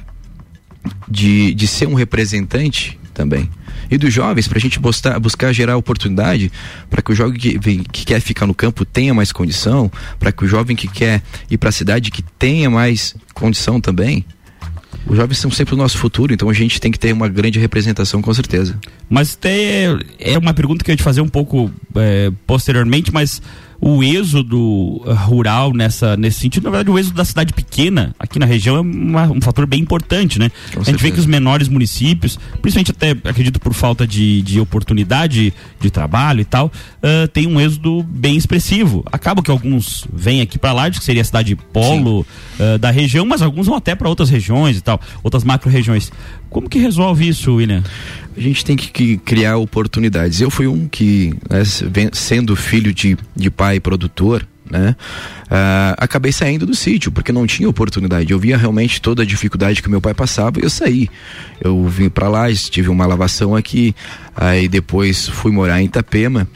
de, 1.09 1.53
de 1.53 1.67
ser 1.67 1.87
um 1.87 1.93
representante 1.93 2.99
também 3.13 3.49
e 3.89 3.97
dos 3.97 4.13
jovens 4.13 4.47
para 4.47 4.57
a 4.57 4.61
gente 4.61 4.79
buscar, 4.79 5.19
buscar 5.19 5.53
gerar 5.53 5.77
oportunidade 5.77 6.51
para 6.89 7.01
que 7.01 7.11
o 7.11 7.15
jovem 7.15 7.37
que, 7.39 7.57
que, 7.57 8.05
quer 8.05 8.19
ficar 8.19 8.45
no 8.45 8.53
campo 8.53 8.85
tenha 8.85 9.13
mais 9.13 9.31
condição, 9.31 9.91
para 10.19 10.31
que 10.31 10.45
o 10.45 10.47
jovem 10.47 10.75
que 10.75 10.87
quer 10.87 11.21
ir 11.49 11.57
para 11.57 11.69
a 11.69 11.71
cidade 11.71 12.11
que 12.11 12.21
tenha 12.21 12.69
mais 12.69 13.15
condição 13.33 13.79
também. 13.79 14.25
Os 15.05 15.17
jovens 15.17 15.37
são 15.37 15.51
sempre 15.51 15.73
o 15.73 15.77
nosso 15.77 15.97
futuro, 15.97 16.33
então 16.33 16.49
a 16.49 16.53
gente 16.53 16.79
tem 16.79 16.91
que 16.91 16.97
ter 16.97 17.11
uma 17.11 17.27
grande 17.27 17.59
representação, 17.59 18.21
com 18.21 18.33
certeza. 18.33 18.79
Mas 19.09 19.35
tem, 19.35 19.99
é 20.17 20.37
uma 20.37 20.53
pergunta 20.53 20.83
que 20.83 20.91
eu 20.91 20.93
ia 20.93 20.97
te 20.97 21.03
fazer 21.03 21.19
um 21.19 21.27
pouco 21.27 21.69
é, 21.95 22.31
posteriormente, 22.47 23.13
mas 23.13 23.41
o 23.85 24.01
êxodo 24.01 25.01
rural 25.25 25.73
nessa, 25.73 26.15
nesse 26.15 26.39
sentido, 26.39 26.63
na 26.63 26.69
verdade, 26.69 26.89
o 26.89 26.97
êxodo 26.97 27.17
da 27.17 27.25
cidade 27.25 27.51
pequena 27.51 28.15
aqui 28.17 28.39
na 28.39 28.45
região 28.45 28.77
é 28.77 28.79
uma, 28.79 29.23
um 29.29 29.41
fator 29.41 29.67
bem 29.67 29.81
importante, 29.81 30.39
né? 30.39 30.49
Com 30.49 30.55
a 30.55 30.83
gente 30.83 30.85
certeza. 30.85 31.03
vê 31.03 31.11
que 31.11 31.19
os 31.19 31.25
menores 31.25 31.67
municípios, 31.67 32.39
principalmente 32.61 32.91
até, 32.91 33.11
acredito, 33.29 33.59
por 33.59 33.73
falta 33.73 34.07
de, 34.07 34.41
de 34.41 34.57
oportunidade 34.57 35.53
de 35.81 35.91
trabalho 35.91 36.39
e 36.39 36.45
tal, 36.45 36.67
uh, 36.67 37.27
tem 37.27 37.45
um 37.45 37.59
êxodo 37.59 38.03
bem 38.03 38.37
expressivo. 38.37 39.03
Acaba 39.11 39.43
que 39.43 39.51
alguns 39.51 40.07
vêm 40.13 40.39
aqui 40.39 40.57
para 40.57 40.71
lá, 40.71 40.89
que 40.89 41.03
seria 41.03 41.21
a 41.21 41.25
cidade 41.25 41.53
polo 41.53 42.21
uh, 42.21 42.77
da 42.79 42.89
região, 42.89 43.25
mas 43.25 43.41
alguns 43.41 43.67
vão 43.67 43.75
até 43.75 43.95
para 43.95 44.07
outras 44.07 44.29
regiões 44.29 44.77
e 44.77 44.81
tal, 44.81 44.97
outras 45.21 45.43
macro-regiões. 45.43 46.09
Como 46.53 46.69
que 46.69 46.77
resolve 46.77 47.27
isso, 47.27 47.55
William? 47.55 47.83
A 48.37 48.39
gente 48.39 48.63
tem 48.63 48.77
que 48.77 49.17
criar 49.17 49.57
oportunidades. 49.57 50.39
Eu 50.39 50.51
fui 50.51 50.67
um 50.67 50.87
que, 50.87 51.33
né, 51.49 51.63
sendo 52.13 52.55
filho 52.55 52.93
de, 52.93 53.17
de 53.35 53.49
pai 53.49 53.79
produtor, 53.79 54.47
né? 54.69 54.95
Uh, 55.45 55.93
acabei 55.97 56.31
saindo 56.31 56.65
do 56.65 56.75
sítio 56.75 57.11
porque 57.11 57.31
não 57.31 57.47
tinha 57.47 57.67
oportunidade. 57.67 58.31
Eu 58.31 58.37
via 58.37 58.55
realmente 58.55 59.01
toda 59.01 59.23
a 59.23 59.25
dificuldade 59.25 59.81
que 59.81 59.89
meu 59.89 59.99
pai 59.99 60.13
passava 60.13 60.59
e 60.59 60.63
eu 60.63 60.69
saí. 60.69 61.09
Eu 61.59 61.87
vim 61.87 62.07
para 62.07 62.29
lá, 62.29 62.45
tive 62.53 62.89
uma 62.89 63.05
lavação 63.05 63.55
aqui, 63.55 63.95
aí 64.35 64.67
depois 64.67 65.27
fui 65.27 65.51
morar 65.51 65.81
em 65.81 65.85
Itapema 65.85 66.47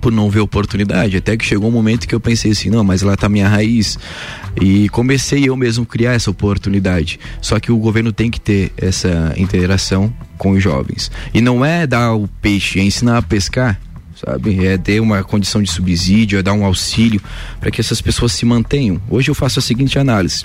por 0.00 0.10
não 0.10 0.30
ver 0.30 0.40
oportunidade. 0.40 1.16
Até 1.16 1.36
que 1.36 1.44
chegou 1.44 1.68
um 1.68 1.72
momento 1.72 2.08
que 2.08 2.14
eu 2.14 2.20
pensei 2.20 2.52
assim, 2.52 2.70
não, 2.70 2.82
mas 2.82 3.02
lá 3.02 3.16
tá 3.16 3.28
minha 3.28 3.48
raiz. 3.48 3.98
E 4.60 4.88
comecei 4.88 5.48
eu 5.48 5.56
mesmo 5.56 5.86
criar 5.86 6.14
essa 6.14 6.30
oportunidade. 6.30 7.20
Só 7.40 7.60
que 7.60 7.70
o 7.70 7.76
governo 7.76 8.12
tem 8.12 8.30
que 8.30 8.40
ter 8.40 8.72
essa 8.76 9.34
interação 9.36 10.12
com 10.36 10.52
os 10.52 10.62
jovens. 10.62 11.10
E 11.32 11.40
não 11.40 11.64
é 11.64 11.86
dar 11.86 12.14
o 12.14 12.26
peixe, 12.40 12.80
é 12.80 12.82
ensinar 12.82 13.18
a 13.18 13.22
pescar. 13.22 13.78
sabe? 14.14 14.66
É 14.66 14.78
ter 14.78 15.00
uma 15.00 15.22
condição 15.22 15.62
de 15.62 15.70
subsídio, 15.70 16.38
é 16.38 16.42
dar 16.42 16.54
um 16.54 16.64
auxílio 16.64 17.20
para 17.60 17.70
que 17.70 17.80
essas 17.80 18.00
pessoas 18.00 18.32
se 18.32 18.44
mantenham. 18.44 19.00
Hoje 19.08 19.30
eu 19.30 19.34
faço 19.34 19.58
a 19.58 19.62
seguinte 19.62 19.98
análise: 19.98 20.44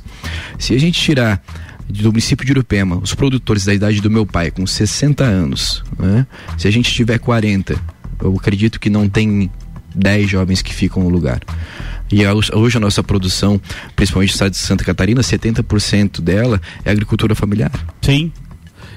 se 0.60 0.76
a 0.76 0.80
gente 0.80 1.00
tirar 1.00 1.42
do 1.88 2.10
município 2.10 2.46
de 2.46 2.52
Urupema, 2.52 2.98
os 2.98 3.14
produtores 3.14 3.66
da 3.66 3.74
idade 3.74 4.02
do 4.02 4.10
meu 4.10 4.26
pai, 4.26 4.52
com 4.52 4.66
60 4.66 5.24
anos, 5.24 5.84
né? 5.98 6.26
se 6.58 6.68
a 6.68 6.72
gente 6.72 6.92
tiver 6.92 7.20
40, 7.20 7.80
eu 8.22 8.36
acredito 8.36 8.80
que 8.80 8.90
não 8.90 9.08
tem 9.10 9.50
10 9.94 10.30
jovens 10.30 10.62
que 10.62 10.74
ficam 10.74 11.04
no 11.04 11.10
lugar. 11.10 11.42
E 12.12 12.22
hoje 12.54 12.78
a 12.78 12.80
nossa 12.80 13.04
produção, 13.04 13.60
principalmente 13.96 14.30
no 14.30 14.34
estado 14.34 14.52
de 14.52 14.58
Santa 14.58 14.84
Catarina, 14.84 15.22
70% 15.22 16.22
dela 16.22 16.62
é 16.84 16.92
agricultura 16.92 17.34
familiar. 17.34 17.72
Sim. 18.02 18.32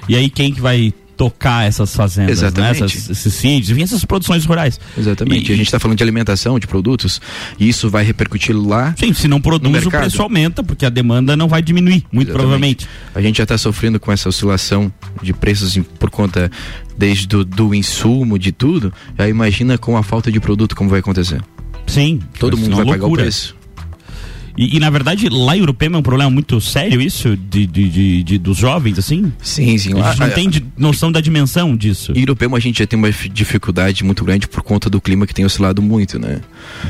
E 0.07 0.15
aí 0.15 0.29
quem 0.29 0.53
que 0.53 0.61
vai 0.61 0.93
tocar 1.19 1.67
essas 1.67 1.93
fazendas, 1.93 2.39
né? 2.39 2.47
Exatamente. 2.47 2.79
Né? 2.79 2.85
Essas, 2.85 3.09
esses 3.09 3.33
sítios, 3.33 3.71
enfim, 3.71 3.83
essas 3.83 4.05
produções 4.05 4.45
rurais. 4.45 4.79
Exatamente. 4.97 5.51
E, 5.51 5.53
a 5.53 5.57
gente 5.57 5.65
está 5.65 5.77
falando 5.77 5.97
de 5.97 6.03
alimentação, 6.03 6.57
de 6.57 6.65
produtos, 6.65 7.19
e 7.59 7.67
isso 7.67 7.89
vai 7.89 8.05
repercutir 8.05 8.55
lá. 8.55 8.95
Sim, 8.97 9.13
se 9.13 9.27
não 9.27 9.41
produz, 9.41 9.85
o 9.85 9.89
preço 9.91 10.21
aumenta, 10.21 10.63
porque 10.63 10.85
a 10.85 10.89
demanda 10.89 11.35
não 11.35 11.49
vai 11.49 11.61
diminuir, 11.61 12.05
muito 12.09 12.29
Exatamente. 12.29 12.31
provavelmente. 12.31 12.87
A 13.13 13.21
gente 13.21 13.39
já 13.39 13.43
está 13.43 13.57
sofrendo 13.57 13.99
com 13.99 14.13
essa 14.13 14.29
oscilação 14.29 14.89
de 15.21 15.33
preços 15.33 15.77
por 15.99 16.09
conta 16.09 16.49
desde 16.97 17.27
do, 17.27 17.43
do 17.43 17.75
insumo, 17.75 18.39
de 18.39 18.53
tudo. 18.53 18.93
Já 19.17 19.27
imagina 19.27 19.77
com 19.77 19.97
a 19.97 20.03
falta 20.03 20.31
de 20.31 20.39
produto 20.39 20.73
como 20.73 20.89
vai 20.89 21.01
acontecer. 21.01 21.43
Sim. 21.85 22.21
Todo 22.39 22.55
mundo 22.55 22.77
vai 22.77 22.85
loucura. 22.85 22.97
pagar 22.97 23.11
o 23.11 23.15
preço. 23.17 23.58
E, 24.59 24.75
e, 24.75 24.79
na 24.81 24.89
verdade, 24.89 25.29
lá 25.29 25.55
em 25.55 25.61
Urupema 25.61 25.95
é 25.95 25.99
um 25.99 26.03
problema 26.03 26.29
muito 26.29 26.59
sério 26.59 26.99
isso 26.99 27.37
de, 27.37 27.65
de, 27.65 27.87
de, 27.87 28.23
de 28.23 28.37
dos 28.37 28.57
jovens, 28.57 28.99
assim? 28.99 29.31
Sim, 29.41 29.77
sim. 29.77 29.97
A 30.01 30.09
gente 30.09 30.19
não 30.19 30.29
tem 30.31 30.51
noção 30.77 31.09
da 31.09 31.21
dimensão 31.21 31.77
disso. 31.77 32.11
Em 32.13 32.23
Urupema 32.23 32.57
a 32.57 32.59
gente 32.59 32.79
já 32.79 32.85
tem 32.85 32.99
uma 32.99 33.09
dificuldade 33.09 34.03
muito 34.03 34.25
grande 34.25 34.49
por 34.49 34.61
conta 34.61 34.89
do 34.89 34.99
clima 34.99 35.25
que 35.25 35.33
tem 35.33 35.45
oscilado 35.45 35.81
muito, 35.81 36.19
né? 36.19 36.41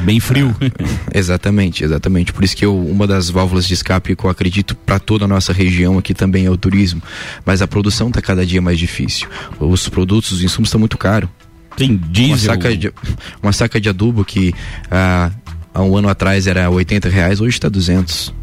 Bem 0.01 0.19
frio. 0.19 0.55
Ah, 0.59 1.11
exatamente, 1.13 1.83
exatamente. 1.83 2.33
Por 2.33 2.43
isso 2.43 2.57
que 2.57 2.65
eu, 2.65 2.75
uma 2.75 3.05
das 3.05 3.29
válvulas 3.29 3.67
de 3.67 3.75
escape 3.75 4.15
que 4.15 4.23
eu 4.23 4.31
acredito 4.31 4.75
para 4.75 4.97
toda 4.97 5.25
a 5.25 5.27
nossa 5.27 5.53
região 5.53 5.95
aqui 5.99 6.15
também 6.15 6.47
é 6.47 6.49
o 6.49 6.57
turismo. 6.57 7.03
Mas 7.45 7.61
a 7.61 7.67
produção 7.67 8.07
está 8.07 8.19
cada 8.19 8.43
dia 8.43 8.63
mais 8.63 8.79
difícil. 8.79 9.27
Os 9.59 9.87
produtos, 9.87 10.31
os 10.31 10.41
insumos 10.41 10.69
estão 10.69 10.79
muito 10.79 10.97
caros. 10.97 11.29
Tem 11.77 11.95
diesel. 11.95 12.51
Uma 12.51 12.55
saca 12.55 12.77
de, 12.77 12.93
uma 13.43 13.53
saca 13.53 13.79
de 13.79 13.89
adubo 13.89 14.25
que 14.25 14.55
ah, 14.89 15.31
há 15.79 15.83
um 15.83 15.95
ano 15.95 16.09
atrás 16.09 16.45
era 16.45 16.69
80 16.69 17.09
reais, 17.09 17.39
hoje 17.39 17.55
está 17.55 17.69
200. 17.69 18.33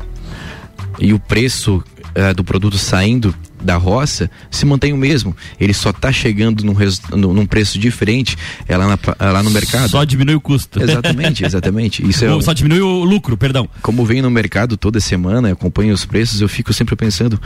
E 0.98 1.12
o 1.12 1.18
preço 1.18 1.84
uh, 2.16 2.34
do 2.34 2.42
produto 2.42 2.78
saindo 2.78 3.34
da 3.60 3.76
roça 3.76 4.30
se 4.50 4.64
mantém 4.64 4.92
o 4.92 4.96
mesmo. 4.96 5.36
Ele 5.60 5.74
só 5.74 5.90
está 5.90 6.10
chegando 6.10 6.64
num, 6.64 6.74
num, 7.10 7.34
num, 7.34 7.46
preço 7.46 7.78
diferente 7.78 8.36
é 8.66 8.76
lá, 8.76 8.86
na, 8.86 8.98
é 9.18 9.30
lá 9.30 9.42
no 9.42 9.50
mercado. 9.50 9.90
Só 9.90 10.04
diminui 10.04 10.34
o 10.34 10.40
custo. 10.40 10.82
Exatamente, 10.82 11.44
exatamente. 11.44 12.08
Isso 12.08 12.24
é, 12.24 12.40
só 12.40 12.52
diminui 12.52 12.80
o 12.80 13.04
lucro, 13.04 13.36
perdão. 13.36 13.68
Como 13.82 14.04
venho 14.04 14.22
no 14.22 14.30
mercado 14.30 14.76
toda 14.76 14.98
semana, 15.00 15.52
acompanho 15.52 15.92
os 15.92 16.04
preços, 16.04 16.40
eu 16.40 16.48
fico 16.48 16.72
sempre 16.72 16.96
pensando. 16.96 17.40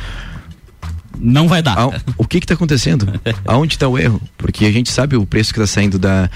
Não 1.19 1.49
vai 1.49 1.63
dar. 1.63 1.77
A, 1.77 1.91
o 2.17 2.25
que 2.25 2.39
está 2.39 2.55
acontecendo? 2.55 3.09
Aonde 3.45 3.75
está 3.75 3.89
o 3.89 3.99
erro? 3.99 4.21
Porque 4.39 4.65
a 4.67 4.73
gente 4.73 4.91
sabe 4.91 5.17
o 5.17 5.27
preço 5.27 5.53
que 5.53 5.61
está 5.61 5.67
saindo 5.67 5.99
da, 5.99 6.31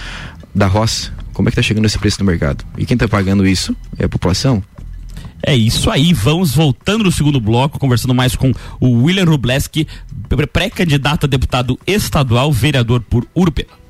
da 0.55 0.67
roça 0.67 1.13
como 1.35 1.49
é 1.49 1.51
que 1.51 1.59
está 1.59 1.67
chegando 1.67 1.85
esse 1.85 1.99
preço 1.99 2.21
no 2.21 2.25
mercado? 2.25 2.65
E 2.79 2.87
quem 2.87 2.95
está 2.95 3.07
pagando 3.07 3.47
isso 3.47 3.77
é 3.99 4.07
a 4.07 4.09
população? 4.09 4.63
É 5.47 5.55
isso 5.55 5.91
aí, 5.91 6.15
vamos 6.15 6.55
voltando 6.55 7.05
no 7.05 7.13
segundo 7.13 7.39
bloco, 7.39 7.79
conversando 7.79 8.15
mais 8.15 8.35
com 8.35 8.51
o 8.81 9.03
William 9.03 9.27
Rubleski, 9.27 9.87
pré-candidato 10.51 11.27
a 11.27 11.29
deputado 11.29 11.79
estadual, 11.87 12.51
vereador 12.51 13.03
por 13.03 13.27
Urupema. 13.35 13.84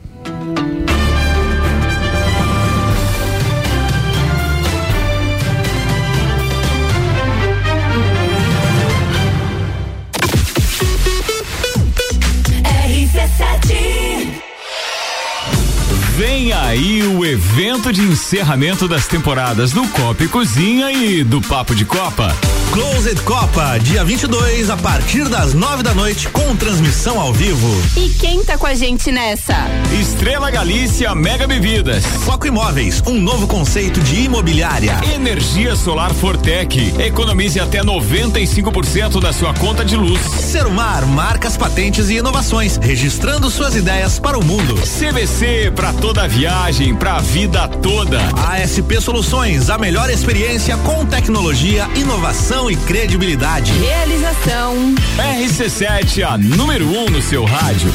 Vem 16.16 16.52
aí 16.52 17.02
o 17.02 17.24
evento 17.24 17.92
de 17.92 18.00
encerramento 18.00 18.86
das 18.86 19.08
temporadas 19.08 19.72
do 19.72 19.84
Copa 19.88 20.22
e 20.22 20.28
Cozinha 20.28 20.92
e 20.92 21.24
do 21.24 21.40
Papo 21.40 21.74
de 21.74 21.84
Copa. 21.84 22.32
Closed 22.74 23.20
Copa, 23.22 23.78
dia 23.78 24.04
22, 24.04 24.68
a 24.68 24.76
partir 24.76 25.28
das 25.28 25.54
9 25.54 25.84
da 25.84 25.94
noite, 25.94 26.28
com 26.28 26.56
transmissão 26.56 27.20
ao 27.20 27.32
vivo. 27.32 27.68
E 27.96 28.08
quem 28.10 28.42
tá 28.42 28.58
com 28.58 28.66
a 28.66 28.74
gente 28.74 29.12
nessa? 29.12 29.54
Estrela 30.00 30.50
Galícia 30.50 31.14
Mega 31.14 31.46
Bebidas. 31.46 32.04
Foco 32.04 32.48
Imóveis, 32.48 33.00
um 33.06 33.20
novo 33.20 33.46
conceito 33.46 34.00
de 34.00 34.22
imobiliária. 34.22 35.00
Energia 35.14 35.76
Solar 35.76 36.12
Fortec. 36.12 36.94
Economize 36.98 37.60
até 37.60 37.80
95% 37.80 39.20
da 39.20 39.32
sua 39.32 39.54
conta 39.54 39.84
de 39.84 39.94
luz. 39.94 40.20
Serumar, 40.20 41.06
marcas, 41.06 41.56
patentes 41.56 42.08
e 42.08 42.16
inovações, 42.16 42.76
registrando 42.76 43.48
suas 43.50 43.76
ideias 43.76 44.18
para 44.18 44.36
o 44.36 44.44
mundo. 44.44 44.74
CVC 44.74 45.72
para 45.76 45.92
toda 46.04 46.24
a 46.24 46.26
viagem, 46.26 46.94
para 46.94 47.14
a 47.14 47.20
vida 47.20 47.66
toda. 47.66 48.20
ASP 48.52 49.00
Soluções, 49.00 49.70
a 49.70 49.78
melhor 49.78 50.10
experiência 50.10 50.76
com 50.76 51.06
tecnologia, 51.06 51.88
inovação 51.94 52.70
e 52.70 52.76
credibilidade. 52.76 53.72
Realização. 53.72 54.94
RC7, 55.16 56.22
a 56.22 56.36
número 56.36 56.86
1 56.88 57.04
um 57.04 57.08
no 57.08 57.22
seu 57.22 57.46
rádio. 57.46 57.90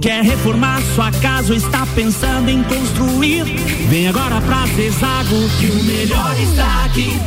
Quer 0.00 0.22
reformar 0.22 0.80
sua 0.94 1.10
casa 1.10 1.52
ou 1.52 1.58
está 1.58 1.84
pensando 1.96 2.48
em 2.48 2.62
construir? 2.62 3.42
Vem 3.88 4.06
agora 4.06 4.40
pra 4.40 4.64
Zezago 4.66 5.48
que 5.58 5.66
o 5.66 5.82
melhor 5.82 6.32
está 6.40 6.84
aqui. 6.84 7.20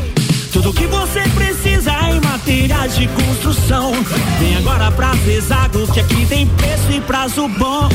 Tudo 0.54 0.72
que 0.72 0.88
você 0.88 1.20
precisa 1.36 1.92
em 2.10 2.22
materiais 2.22 2.96
de 2.96 3.06
construção. 3.10 3.92
Vem 4.39 4.56
agora 4.56 4.89
pra 4.92 5.13
Zezago 5.25 5.92
que 5.92 6.00
aqui 6.00 6.25
tem 6.25 6.48
preço 6.48 6.89
e 6.89 7.01
prazo 7.01 7.50
bom. 7.50 7.89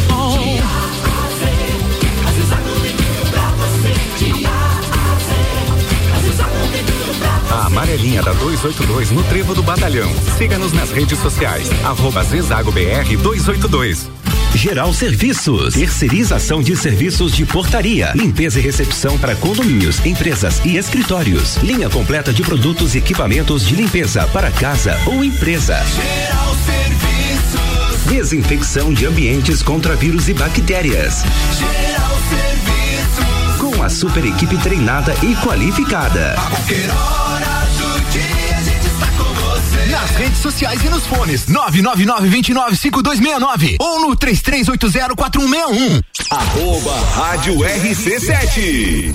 A 7.51 7.67
amarelinha 7.67 8.23
da 8.23 8.33
282 8.33 9.11
no 9.11 9.25
Trevo 9.25 9.55
do 9.55 9.63
Batalhão. 9.63 10.09
Siga-nos 10.39 10.73
nas 10.73 10.91
redes 10.91 11.19
sociais. 11.19 11.69
Arroba 11.85 12.23
Zezago 12.23 12.71
BR 12.71 13.17
282. 13.21 14.09
Geral 14.55 14.93
Serviços, 14.93 15.75
terceirização 15.75 16.61
de 16.63 16.77
serviços 16.77 17.33
de 17.33 17.47
portaria, 17.47 18.13
limpeza 18.15 18.59
e 18.59 18.63
recepção 18.63 19.17
para 19.19 19.35
condomínios, 19.37 20.05
empresas 20.05 20.61
e 20.65 20.77
escritórios. 20.77 21.57
Linha 21.57 21.89
completa 21.89 22.33
de 22.33 22.43
produtos 22.43 22.95
e 22.95 22.99
equipamentos 22.99 23.67
de 23.67 23.75
limpeza 23.75 24.27
para 24.29 24.51
casa 24.51 24.99
ou 25.07 25.25
empresa. 25.25 25.77
Geral 25.85 26.55
Serviços. 26.67 28.05
Desinfecção 28.07 28.93
de 28.93 29.07
ambientes 29.07 29.63
contra 29.63 29.97
vírus 29.97 30.29
e 30.29 30.35
bactérias. 30.35 31.25
Geral 31.57 32.19
Serviços. 32.29 33.57
Com 33.59 33.83
a 33.83 33.89
super 33.89 34.25
equipe 34.25 34.59
treinada 34.59 35.15
e 35.23 35.35
qualificada. 35.37 36.35
A 36.37 37.20
Nas 40.01 40.11
redes 40.13 40.39
sociais 40.39 40.83
e 40.83 40.89
nos 40.89 41.07
fones 41.07 41.45
999-295269 41.45 43.77
ou 43.79 44.01
no 44.01 44.17
33804161. 44.17 46.03
Arroba 46.31 46.99
Rádio 47.15 47.57
RC7. 47.57 49.15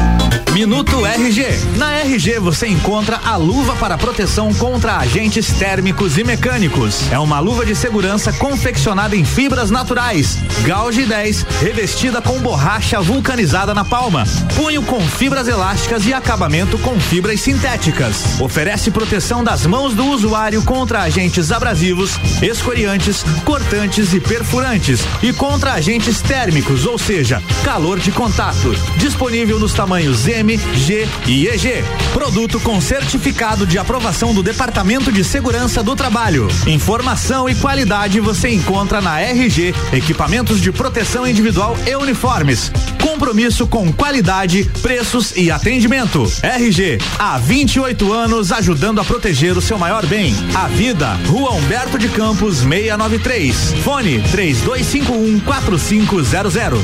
Minuto 0.53 1.05
RG. 1.05 1.77
Na 1.77 2.01
RG 2.01 2.37
você 2.39 2.67
encontra 2.67 3.21
a 3.23 3.37
luva 3.37 3.73
para 3.77 3.97
proteção 3.97 4.53
contra 4.53 4.97
agentes 4.97 5.47
térmicos 5.53 6.17
e 6.17 6.25
mecânicos. 6.25 7.09
É 7.09 7.17
uma 7.17 7.39
luva 7.39 7.65
de 7.65 7.73
segurança 7.73 8.33
confeccionada 8.33 9.15
em 9.15 9.23
fibras 9.23 9.71
naturais. 9.71 10.37
Gauge 10.65 11.05
10, 11.05 11.43
revestida 11.61 12.21
com 12.21 12.37
borracha 12.39 12.99
vulcanizada 12.99 13.73
na 13.73 13.85
palma. 13.85 14.25
Punho 14.55 14.83
com 14.83 14.99
fibras 14.99 15.47
elásticas 15.47 16.05
e 16.05 16.13
acabamento 16.13 16.77
com 16.79 16.99
fibras 16.99 17.39
sintéticas. 17.39 18.39
Oferece 18.41 18.91
proteção 18.91 19.43
das 19.43 19.65
mãos 19.65 19.93
do 19.93 20.05
usuário 20.05 20.61
contra 20.63 21.01
agentes 21.01 21.49
abrasivos, 21.49 22.19
escoriantes, 22.41 23.23
cortantes 23.45 24.13
e 24.13 24.19
perfurantes 24.19 24.99
e 25.23 25.31
contra 25.31 25.73
agentes 25.73 26.21
térmicos, 26.21 26.85
ou 26.85 26.99
seja, 26.99 27.41
calor 27.63 27.99
de 27.99 28.11
contato. 28.11 28.75
Disponível 28.97 29.57
nos 29.57 29.73
tamanhos 29.81 30.27
M, 30.27 30.55
G 30.75 31.07
e 31.25 31.47
EG. 31.47 31.83
Produto 32.13 32.59
com 32.59 32.79
certificado 32.79 33.65
de 33.65 33.79
aprovação 33.79 34.31
do 34.31 34.43
Departamento 34.43 35.11
de 35.11 35.23
Segurança 35.23 35.81
do 35.81 35.95
Trabalho. 35.95 36.47
Informação 36.67 37.49
e 37.49 37.55
qualidade 37.55 38.19
você 38.19 38.49
encontra 38.49 39.01
na 39.01 39.19
RG, 39.19 39.73
equipamentos 39.91 40.61
de 40.61 40.71
proteção 40.71 41.25
individual 41.25 41.75
e 41.87 41.95
uniformes. 41.95 42.71
Compromisso 43.01 43.65
com 43.65 43.91
qualidade, 43.91 44.69
preços 44.83 45.35
e 45.35 45.49
atendimento. 45.49 46.31
RG, 46.43 46.99
há 47.17 47.39
28 47.39 48.13
anos 48.13 48.51
ajudando 48.51 49.01
a 49.01 49.03
proteger 49.03 49.57
o 49.57 49.61
seu 49.61 49.79
maior 49.79 50.05
bem, 50.05 50.35
a 50.53 50.67
vida. 50.67 51.17
Rua 51.25 51.53
Humberto 51.53 51.97
de 51.97 52.07
Campos 52.09 52.59
693. 52.59 53.73
Fone 53.83 54.21
3251 54.29 55.39
4500. 55.39 56.81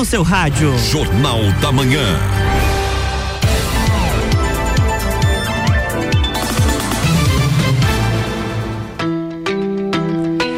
No 0.00 0.04
seu 0.06 0.22
rádio. 0.22 0.74
Jornal 0.78 1.38
da 1.60 1.70
Manhã. 1.70 2.00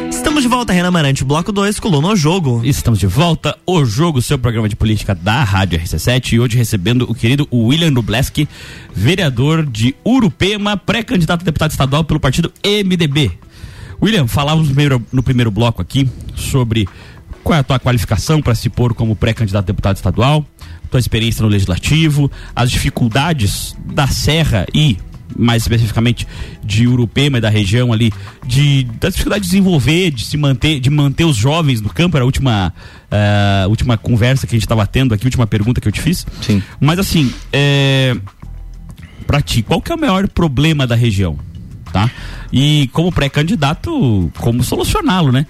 Estamos 0.09 0.43
de 0.43 0.47
volta, 0.47 0.71
Renan 0.71 0.91
Marante, 0.91 1.25
bloco 1.25 1.51
2, 1.51 1.77
coluna 1.81 2.07
o 2.07 2.15
jogo. 2.15 2.61
Estamos 2.63 2.97
de 2.97 3.05
volta, 3.05 3.57
o 3.65 3.83
jogo, 3.83 4.21
seu 4.21 4.39
programa 4.39 4.69
de 4.69 4.77
política 4.77 5.13
da 5.13 5.43
Rádio 5.43 5.77
RC7 5.77 6.31
e 6.31 6.39
hoje 6.39 6.57
recebendo 6.57 7.01
o 7.01 7.13
querido 7.13 7.45
William 7.51 7.91
Nubleski, 7.91 8.47
vereador 8.95 9.65
de 9.65 9.93
Urupema, 10.05 10.77
pré-candidato 10.77 11.41
a 11.41 11.43
deputado 11.43 11.71
estadual 11.71 12.05
pelo 12.05 12.21
partido 12.21 12.49
MDB. 12.63 13.37
William, 14.01 14.25
falávamos 14.25 14.69
no 14.69 14.73
primeiro, 14.73 15.05
no 15.11 15.21
primeiro 15.21 15.51
bloco 15.51 15.81
aqui 15.81 16.09
sobre 16.33 16.87
qual 17.43 17.57
é 17.57 17.59
a 17.59 17.63
tua 17.63 17.79
qualificação 17.79 18.41
para 18.41 18.55
se 18.55 18.69
pôr 18.69 18.93
como 18.93 19.15
pré-candidato 19.15 19.65
a 19.65 19.67
deputado 19.67 19.95
estadual, 19.95 20.45
tua 20.89 20.99
experiência 20.99 21.41
no 21.43 21.49
legislativo, 21.49 22.31
as 22.55 22.71
dificuldades 22.71 23.75
da 23.93 24.07
Serra 24.07 24.65
e 24.73 24.97
mais 25.35 25.63
especificamente 25.63 26.27
de 26.63 26.87
Urupema 26.87 27.39
e 27.39 27.41
da 27.41 27.49
região 27.49 27.91
ali, 27.91 28.13
de 28.45 28.83
da 28.99 29.09
dificuldade 29.09 29.43
de 29.43 29.49
desenvolver, 29.49 30.11
de 30.11 30.25
se 30.25 30.37
manter, 30.37 30.79
de 30.79 30.89
manter 30.89 31.25
os 31.25 31.35
jovens 31.35 31.81
no 31.81 31.89
campo, 31.89 32.15
era 32.17 32.23
a 32.23 32.25
última, 32.25 32.73
uh, 33.11 33.69
última 33.69 33.97
conversa 33.97 34.45
que 34.45 34.55
a 34.55 34.57
gente 34.57 34.65
estava 34.65 34.85
tendo 34.85 35.13
aqui, 35.13 35.25
a 35.25 35.27
última 35.27 35.47
pergunta 35.47 35.81
que 35.81 35.87
eu 35.87 35.91
te 35.91 36.01
fiz. 36.01 36.25
Sim. 36.41 36.61
Mas 36.79 36.99
assim, 36.99 37.33
é, 37.51 38.15
para 39.25 39.41
ti, 39.41 39.61
qual 39.63 39.81
que 39.81 39.91
é 39.91 39.95
o 39.95 39.99
maior 39.99 40.27
problema 40.27 40.85
da 40.85 40.95
região? 40.95 41.37
Tá? 41.93 42.09
E 42.51 42.89
como 42.91 43.11
pré-candidato, 43.11 44.31
como 44.39 44.63
solucioná-lo, 44.63 45.31
né? 45.31 45.45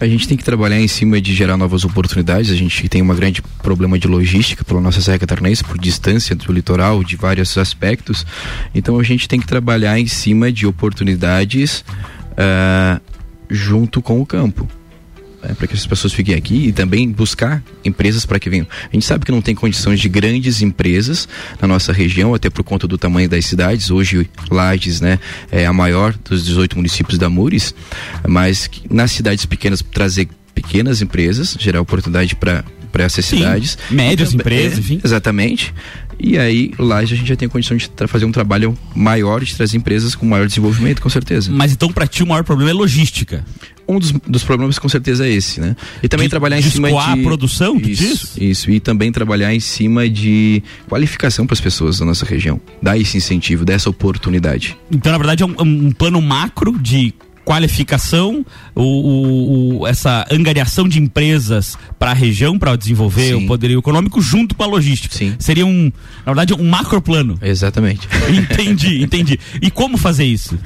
A 0.00 0.06
gente 0.06 0.26
tem 0.26 0.36
que 0.36 0.42
trabalhar 0.42 0.80
em 0.80 0.88
cima 0.88 1.20
de 1.20 1.32
gerar 1.32 1.56
novas 1.56 1.84
oportunidades. 1.84 2.50
A 2.50 2.56
gente 2.56 2.88
tem 2.88 3.00
um 3.00 3.14
grande 3.14 3.40
problema 3.62 3.96
de 3.96 4.08
logística 4.08 4.64
pela 4.64 4.80
nossa 4.80 5.00
Serra 5.00 5.20
Catarinense, 5.20 5.62
por 5.62 5.78
distância 5.78 6.34
do 6.34 6.52
litoral, 6.52 7.04
de 7.04 7.14
vários 7.14 7.56
aspectos. 7.56 8.26
Então 8.74 8.98
a 8.98 9.02
gente 9.04 9.28
tem 9.28 9.38
que 9.38 9.46
trabalhar 9.46 9.96
em 9.96 10.08
cima 10.08 10.50
de 10.50 10.66
oportunidades 10.66 11.84
uh, 12.32 13.00
junto 13.48 14.02
com 14.02 14.20
o 14.20 14.26
campo. 14.26 14.68
É, 15.42 15.54
para 15.54 15.66
que 15.66 15.74
as 15.74 15.86
pessoas 15.86 16.12
fiquem 16.12 16.34
aqui 16.34 16.68
e 16.68 16.72
também 16.72 17.10
buscar 17.10 17.62
empresas 17.82 18.26
para 18.26 18.38
que 18.38 18.50
venham. 18.50 18.66
A 18.82 18.92
gente 18.92 19.06
sabe 19.06 19.24
que 19.24 19.32
não 19.32 19.40
tem 19.40 19.54
condições 19.54 19.98
de 19.98 20.06
grandes 20.06 20.60
empresas 20.60 21.26
na 21.60 21.66
nossa 21.66 21.94
região, 21.94 22.34
até 22.34 22.50
por 22.50 22.62
conta 22.62 22.86
do 22.86 22.98
tamanho 22.98 23.26
das 23.26 23.46
cidades. 23.46 23.90
Hoje, 23.90 24.28
Lages 24.50 25.00
né, 25.00 25.18
é 25.50 25.64
a 25.64 25.72
maior 25.72 26.14
dos 26.28 26.44
18 26.44 26.76
municípios 26.76 27.16
da 27.16 27.30
Mures, 27.30 27.74
mas 28.28 28.68
nas 28.90 29.12
cidades 29.12 29.46
pequenas 29.46 29.80
trazer 29.80 30.28
pequenas 30.54 31.00
empresas, 31.00 31.56
gerar 31.58 31.80
oportunidade 31.80 32.34
para 32.36 32.62
para 32.90 33.04
essas 33.04 33.24
Sim, 33.24 33.38
cidades. 33.38 33.78
Médias 33.90 34.34
empresas, 34.34 34.78
é, 34.78 34.80
enfim. 34.80 35.00
Exatamente. 35.02 35.72
E 36.22 36.38
aí, 36.38 36.72
lá 36.78 36.98
a 36.98 37.04
gente 37.04 37.26
já 37.26 37.34
tem 37.34 37.48
condição 37.48 37.76
de 37.76 37.90
fazer 38.06 38.26
um 38.26 38.32
trabalho 38.32 38.76
maior, 38.94 39.42
de 39.42 39.54
trazer 39.56 39.78
empresas 39.78 40.14
com 40.14 40.26
maior 40.26 40.46
desenvolvimento, 40.46 41.00
com 41.00 41.08
certeza. 41.08 41.50
Mas 41.50 41.72
então, 41.72 41.90
para 41.90 42.06
ti, 42.06 42.22
o 42.22 42.26
maior 42.26 42.44
problema 42.44 42.70
é 42.70 42.74
logística. 42.74 43.42
Um 43.88 43.98
dos, 43.98 44.12
dos 44.12 44.44
problemas, 44.44 44.78
com 44.78 44.88
certeza, 44.88 45.26
é 45.26 45.30
esse, 45.30 45.60
né? 45.60 45.74
E 46.02 46.08
também 46.08 46.26
de, 46.26 46.30
trabalhar 46.30 46.58
em 46.58 46.62
cima 46.62 46.90
de. 46.90 46.96
a 46.96 47.16
produção 47.16 47.76
isso, 47.76 47.86
disso? 47.86 48.32
Isso. 48.38 48.70
E 48.70 48.78
também 48.78 49.10
trabalhar 49.10 49.52
em 49.54 49.60
cima 49.60 50.08
de 50.08 50.62
qualificação 50.88 51.46
para 51.46 51.54
as 51.54 51.60
pessoas 51.60 51.98
da 51.98 52.04
nossa 52.04 52.26
região. 52.26 52.60
Dar 52.82 52.98
esse 52.98 53.16
incentivo, 53.16 53.64
dar 53.64 53.72
essa 53.72 53.88
oportunidade. 53.88 54.76
Então, 54.92 55.10
na 55.10 55.18
verdade, 55.18 55.42
é 55.42 55.46
um, 55.46 55.54
um 55.58 55.90
plano 55.90 56.20
macro 56.20 56.78
de 56.78 57.14
qualificação, 57.44 58.44
o, 58.74 59.78
o, 59.80 59.86
essa 59.86 60.26
angariação 60.30 60.88
de 60.88 61.00
empresas 61.00 61.76
para 61.98 62.10
a 62.10 62.14
região, 62.14 62.58
para 62.58 62.76
desenvolver 62.76 63.28
Sim. 63.28 63.44
o 63.44 63.46
poderio 63.46 63.78
econômico, 63.78 64.20
junto 64.20 64.54
com 64.54 64.62
a 64.62 64.66
logística. 64.66 65.14
Sim. 65.14 65.34
Seria 65.38 65.66
um, 65.66 65.92
na 66.24 66.32
verdade, 66.32 66.54
um 66.54 66.68
macro 66.68 67.00
plano. 67.00 67.38
Exatamente. 67.42 68.08
Entendi, 68.30 69.02
entendi. 69.02 69.38
E 69.60 69.70
como 69.70 69.96
fazer 69.96 70.24
isso? 70.24 70.58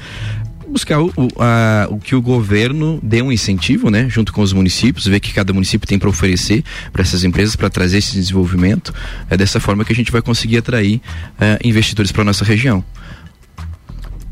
buscar 0.74 1.00
o, 1.00 1.12
o, 1.16 1.28
a, 1.38 1.86
o 1.88 1.98
que 1.98 2.16
o 2.16 2.20
governo 2.20 2.98
dê 3.00 3.22
um 3.22 3.30
incentivo, 3.30 3.90
né, 3.90 4.08
junto 4.08 4.32
com 4.32 4.42
os 4.42 4.52
municípios, 4.52 5.06
ver 5.06 5.20
que 5.20 5.32
cada 5.32 5.52
município 5.52 5.86
tem 5.86 5.98
para 5.98 6.08
oferecer 6.08 6.64
para 6.92 7.02
essas 7.02 7.22
empresas 7.22 7.54
para 7.54 7.70
trazer 7.70 7.98
esse 7.98 8.14
desenvolvimento. 8.14 8.92
É 9.30 9.36
dessa 9.36 9.60
forma 9.60 9.84
que 9.84 9.92
a 9.92 9.96
gente 9.96 10.10
vai 10.10 10.20
conseguir 10.20 10.58
atrair 10.58 10.96
uh, 10.96 11.58
investidores 11.62 12.10
para 12.10 12.24
nossa 12.24 12.44
região. 12.44 12.84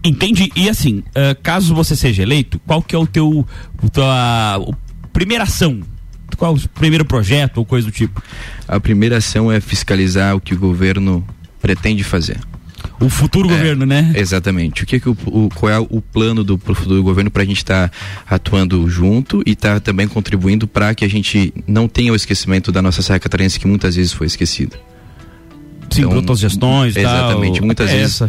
Entendi. 0.04 0.50
E 0.56 0.68
assim, 0.68 0.98
uh, 0.98 1.40
caso 1.42 1.74
você 1.74 1.94
seja 1.94 2.22
eleito, 2.22 2.60
qual 2.66 2.82
que 2.82 2.94
é 2.94 2.98
o 2.98 3.06
teu 3.06 3.46
tua 3.92 4.74
primeira 5.12 5.44
ação? 5.44 5.80
Qual 6.36 6.54
o 6.54 6.68
primeiro 6.70 7.04
projeto 7.04 7.58
ou 7.58 7.64
coisa 7.64 7.86
do 7.86 7.92
tipo? 7.92 8.22
A 8.66 8.80
primeira 8.80 9.18
ação 9.18 9.52
é 9.52 9.60
fiscalizar 9.60 10.34
o 10.34 10.40
que 10.40 10.54
o 10.54 10.58
governo 10.58 11.24
pretende 11.60 12.02
fazer. 12.02 12.38
O 12.98 13.08
futuro 13.08 13.48
é, 13.48 13.56
governo, 13.56 13.84
né? 13.84 14.12
Exatamente. 14.14 14.82
O 14.82 14.86
que, 14.86 14.98
que 14.98 15.08
o, 15.08 15.16
o, 15.26 15.48
qual 15.54 15.70
é 15.70 15.78
o 15.78 16.00
plano 16.00 16.42
do 16.42 16.58
futuro 16.58 17.02
governo 17.02 17.30
para 17.30 17.42
a 17.42 17.46
gente 17.46 17.58
estar 17.58 17.88
tá 17.88 17.96
atuando 18.28 18.88
junto 18.88 19.42
e 19.46 19.52
estar 19.52 19.74
tá 19.74 19.80
também 19.80 20.08
contribuindo 20.08 20.66
para 20.66 20.94
que 20.94 21.04
a 21.04 21.08
gente 21.08 21.52
não 21.66 21.86
tenha 21.86 22.12
o 22.12 22.16
esquecimento 22.16 22.72
da 22.72 22.80
nossa 22.80 23.02
Serra 23.02 23.18
Catarinense 23.18 23.60
que 23.60 23.66
muitas 23.66 23.96
vezes 23.96 24.12
foi 24.12 24.26
esquecido. 24.26 24.76
Sim, 25.94 26.02
então, 26.02 26.16
outras 26.16 26.38
gestões, 26.38 26.96
exatamente. 26.96 27.58
Tal, 27.58 27.66
muitas 27.66 27.90
vezes 27.90 28.20
uh, 28.20 28.28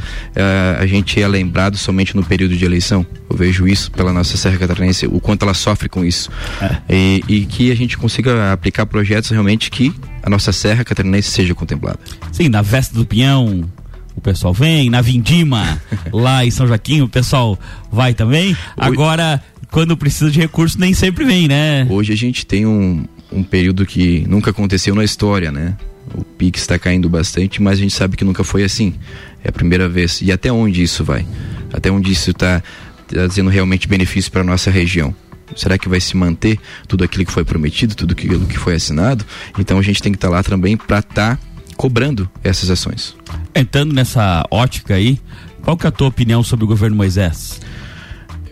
a 0.80 0.86
gente 0.86 1.22
é 1.22 1.28
lembrado 1.28 1.78
somente 1.78 2.16
no 2.16 2.24
período 2.24 2.56
de 2.56 2.66
eleição. 2.66 3.06
Eu 3.30 3.36
vejo 3.36 3.68
isso 3.68 3.92
pela 3.92 4.14
nossa 4.14 4.38
Serra 4.38 4.58
Catarinense, 4.58 5.08
o 5.08 5.20
quanto 5.20 5.44
ela 5.44 5.54
sofre 5.54 5.90
com 5.90 6.04
isso. 6.04 6.30
É. 6.62 6.78
E, 6.90 7.24
e, 7.28 7.46
que 7.46 7.72
a 7.72 7.76
gente 7.76 7.98
consiga 7.98 8.52
aplicar 8.52 8.86
projetos 8.86 9.30
realmente 9.30 9.70
que 9.72 9.94
a 10.22 10.30
nossa 10.30 10.52
Serra 10.52 10.84
Catarinense 10.84 11.32
seja 11.32 11.56
contemplada. 11.56 12.00
Sim, 12.32 12.50
na 12.50 12.62
Vesta 12.62 12.96
do 12.96 13.06
Pinhão, 13.06 13.70
o 14.16 14.22
pessoal 14.22 14.54
vem, 14.54 14.90
na 14.90 15.02
Vindima, 15.02 15.82
lá 16.12 16.46
em 16.46 16.52
São 16.52 16.68
Joaquim, 16.68 17.02
o 17.02 17.10
pessoal 17.10 17.58
vai 17.92 18.14
também. 18.14 18.56
Agora, 18.78 19.42
quando 19.72 19.98
precisa 19.98 20.30
de 20.30 20.40
recurso, 20.40 20.80
nem 20.80 20.94
sempre 20.94 21.26
vem, 21.26 21.48
né? 21.48 21.88
Hoje 21.90 22.14
a 22.14 22.16
gente 22.16 22.46
tem 22.46 22.66
um, 22.66 23.06
um 23.32 23.44
período 23.44 23.86
que 23.86 24.24
nunca 24.28 24.52
aconteceu 24.52 24.94
na 24.94 25.04
história, 25.04 25.52
né? 25.52 25.76
O 26.14 26.24
PIX 26.24 26.62
está 26.62 26.78
caindo 26.80 27.10
bastante, 27.10 27.62
mas 27.62 27.80
a 27.80 27.82
gente 27.82 27.94
sabe 27.94 28.18
que 28.18 28.24
nunca 28.24 28.44
foi 28.44 28.64
assim. 28.64 28.96
É 29.44 29.50
a 29.50 29.52
primeira 29.52 29.88
vez. 29.88 30.22
E 30.22 30.32
até 30.32 30.52
onde 30.52 30.82
isso 30.82 31.04
vai? 31.04 31.26
Até 31.72 31.92
onde 31.92 32.12
isso 32.12 32.32
está 32.32 32.60
tá 32.60 32.68
trazendo 33.08 33.50
realmente 33.50 33.88
benefício 33.88 34.32
para 34.32 34.42
a 34.42 34.44
nossa 34.44 34.70
região? 34.70 35.16
Será 35.56 35.78
que 35.78 35.88
vai 35.88 36.00
se 36.00 36.16
manter 36.18 36.60
tudo 36.88 37.04
aquilo 37.04 37.26
que 37.26 37.32
foi 37.32 37.44
prometido, 37.44 37.96
tudo 37.96 38.14
aquilo 38.14 38.46
que 38.46 38.58
foi 38.58 38.76
assinado? 38.76 39.26
Então 39.58 39.78
a 39.78 39.82
gente 39.82 40.02
tem 40.02 40.12
que 40.12 40.18
estar 40.18 40.30
tá 40.30 40.34
lá 40.34 40.44
também 40.44 40.76
para 40.76 41.00
estar 41.00 41.38
tá 41.38 41.40
cobrando 41.76 42.30
essas 42.44 42.70
ações. 42.70 43.16
Entrando 43.54 43.94
nessa 43.94 44.46
ótica 44.50 44.96
aí, 44.96 45.20
qual 45.62 45.78
que 45.78 45.86
é 45.86 45.90
a 45.90 45.92
tua 45.92 46.08
opinião 46.08 46.44
sobre 46.44 46.66
o 46.66 46.68
governo 46.68 46.96
Moisés? 46.96 47.60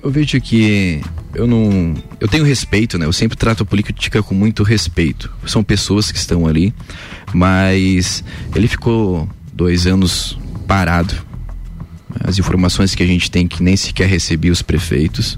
Eu 0.04 0.10
vejo 0.10 0.40
que 0.42 1.02
eu 1.34 1.46
não. 1.46 1.94
Eu 2.20 2.28
tenho 2.28 2.44
respeito, 2.44 2.98
né? 2.98 3.06
Eu 3.06 3.14
sempre 3.14 3.38
trato 3.38 3.64
a 3.64 3.66
política 3.66 4.24
com 4.24 4.34
muito 4.34 4.64
respeito. 4.64 5.32
São 5.46 5.64
pessoas 5.64 6.12
que 6.12 6.18
estão 6.18 6.48
ali, 6.48 6.74
mas 7.34 8.24
ele 8.56 8.68
ficou 8.68 9.30
dois 9.54 9.86
anos 9.86 10.38
parado. 10.68 11.14
As 12.24 12.38
informações 12.40 12.96
que 12.96 13.04
a 13.04 13.08
gente 13.08 13.30
tem 13.30 13.48
que 13.48 13.64
nem 13.64 13.78
sequer 13.78 14.08
recebia 14.08 14.52
os 14.52 14.62
prefeitos 14.62 15.38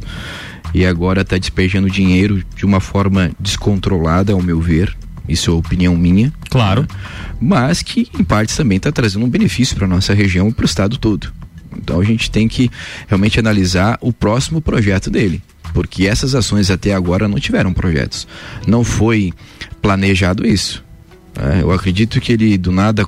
e 0.73 0.85
agora 0.85 1.21
está 1.21 1.37
despejando 1.37 1.89
dinheiro 1.89 2.43
de 2.55 2.65
uma 2.65 2.79
forma 2.79 3.31
descontrolada, 3.39 4.33
ao 4.33 4.41
meu 4.41 4.59
ver. 4.59 4.95
Isso 5.27 5.51
é 5.51 5.53
opinião 5.53 5.95
minha. 5.95 6.33
Claro. 6.49 6.81
Né? 6.81 6.87
Mas 7.39 7.81
que, 7.81 8.09
em 8.17 8.23
partes, 8.23 8.55
também 8.55 8.77
está 8.77 8.91
trazendo 8.91 9.25
um 9.25 9.29
benefício 9.29 9.75
para 9.75 9.87
nossa 9.87 10.13
região 10.13 10.49
e 10.49 10.53
para 10.53 10.63
o 10.63 10.65
estado 10.65 10.97
todo. 10.97 11.31
Então 11.77 11.99
a 11.99 12.03
gente 12.03 12.29
tem 12.29 12.47
que 12.47 12.69
realmente 13.07 13.39
analisar 13.39 13.97
o 14.01 14.11
próximo 14.11 14.61
projeto 14.61 15.09
dele. 15.09 15.41
Porque 15.73 16.05
essas 16.05 16.35
ações 16.35 16.69
até 16.69 16.93
agora 16.93 17.27
não 17.27 17.39
tiveram 17.39 17.73
projetos. 17.73 18.27
Não 18.67 18.83
foi 18.83 19.33
planejado 19.81 20.45
isso. 20.45 20.83
É, 21.39 21.61
eu 21.61 21.71
acredito 21.71 22.21
que 22.21 22.33
ele 22.33 22.57
do 22.57 22.71
nada 22.71 23.07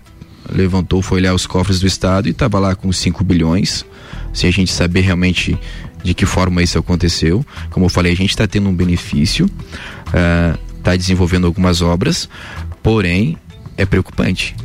levantou, 0.51 1.01
foi 1.01 1.19
olhar 1.19 1.33
os 1.33 1.45
cofres 1.45 1.79
do 1.79 1.87
estado 1.87 2.27
e 2.27 2.31
estava 2.31 2.59
lá 2.59 2.75
com 2.75 2.91
5 2.91 3.23
bilhões, 3.23 3.85
sem 4.33 4.49
a 4.49 4.53
gente 4.53 4.71
saber 4.71 5.01
realmente 5.01 5.57
de 6.03 6.13
que 6.13 6.25
forma 6.25 6.61
isso 6.61 6.77
aconteceu. 6.77 7.45
Como 7.71 7.85
eu 7.85 7.89
falei, 7.89 8.13
a 8.13 8.15
gente 8.15 8.29
está 8.29 8.47
tendo 8.47 8.69
um 8.69 8.75
benefício, 8.75 9.49
está 10.77 10.93
uh, 10.93 10.97
desenvolvendo 10.97 11.47
algumas 11.47 11.81
obras, 11.81 12.29
porém 12.83 13.37
é 13.77 13.85
preocupante. 13.85 14.55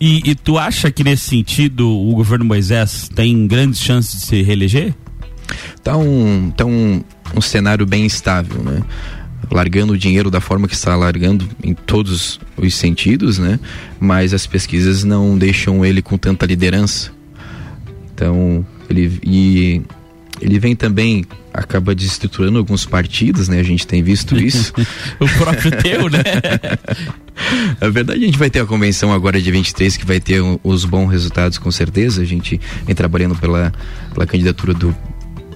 E, 0.00 0.30
e, 0.30 0.34
tu 0.34 0.58
acha 0.58 0.90
que 0.90 1.04
nesse 1.04 1.28
sentido 1.28 1.88
o 1.88 2.14
governo 2.14 2.44
Moisés 2.44 3.08
tem 3.14 3.46
grandes 3.46 3.80
chances 3.80 4.20
de 4.20 4.26
se 4.26 4.42
reeleger? 4.42 4.94
Tá 5.82 5.96
um, 5.96 6.50
tá 6.50 6.64
um, 6.64 7.02
um 7.36 7.40
cenário 7.40 7.86
bem 7.86 8.04
estável, 8.04 8.62
né? 8.62 8.82
largando 9.50 9.92
o 9.92 9.98
dinheiro 9.98 10.30
da 10.30 10.40
forma 10.40 10.66
que 10.66 10.74
está 10.74 10.96
largando 10.96 11.48
em 11.62 11.74
todos 11.74 12.40
os 12.56 12.74
sentidos, 12.74 13.38
né? 13.38 13.60
Mas 14.00 14.32
as 14.32 14.46
pesquisas 14.46 15.04
não 15.04 15.36
deixam 15.36 15.84
ele 15.84 16.02
com 16.02 16.16
tanta 16.16 16.46
liderança. 16.46 17.12
Então, 18.12 18.64
ele 18.88 19.20
e 19.22 19.82
ele 20.40 20.58
vem 20.58 20.74
também 20.74 21.24
acaba 21.52 21.94
desestruturando 21.94 22.58
alguns 22.58 22.84
partidos, 22.84 23.48
né? 23.48 23.60
A 23.60 23.62
gente 23.62 23.86
tem 23.86 24.02
visto 24.02 24.36
isso. 24.36 24.72
o 25.20 25.28
próprio 25.38 25.70
teu, 25.82 26.08
né? 26.10 26.22
A 27.80 27.88
verdade, 27.88 28.22
a 28.22 28.26
gente 28.26 28.38
vai 28.38 28.48
ter 28.48 28.60
a 28.60 28.64
convenção 28.64 29.12
agora 29.12 29.42
de 29.42 29.50
23 29.50 29.96
que 29.96 30.06
vai 30.06 30.20
ter 30.20 30.40
os 30.62 30.84
bons 30.84 31.08
resultados 31.08 31.58
com 31.58 31.70
certeza. 31.70 32.22
A 32.22 32.24
gente 32.24 32.60
vem 32.86 32.94
trabalhando 32.94 33.34
pela, 33.34 33.72
pela 34.12 34.24
candidatura 34.24 34.72
do 34.72 34.94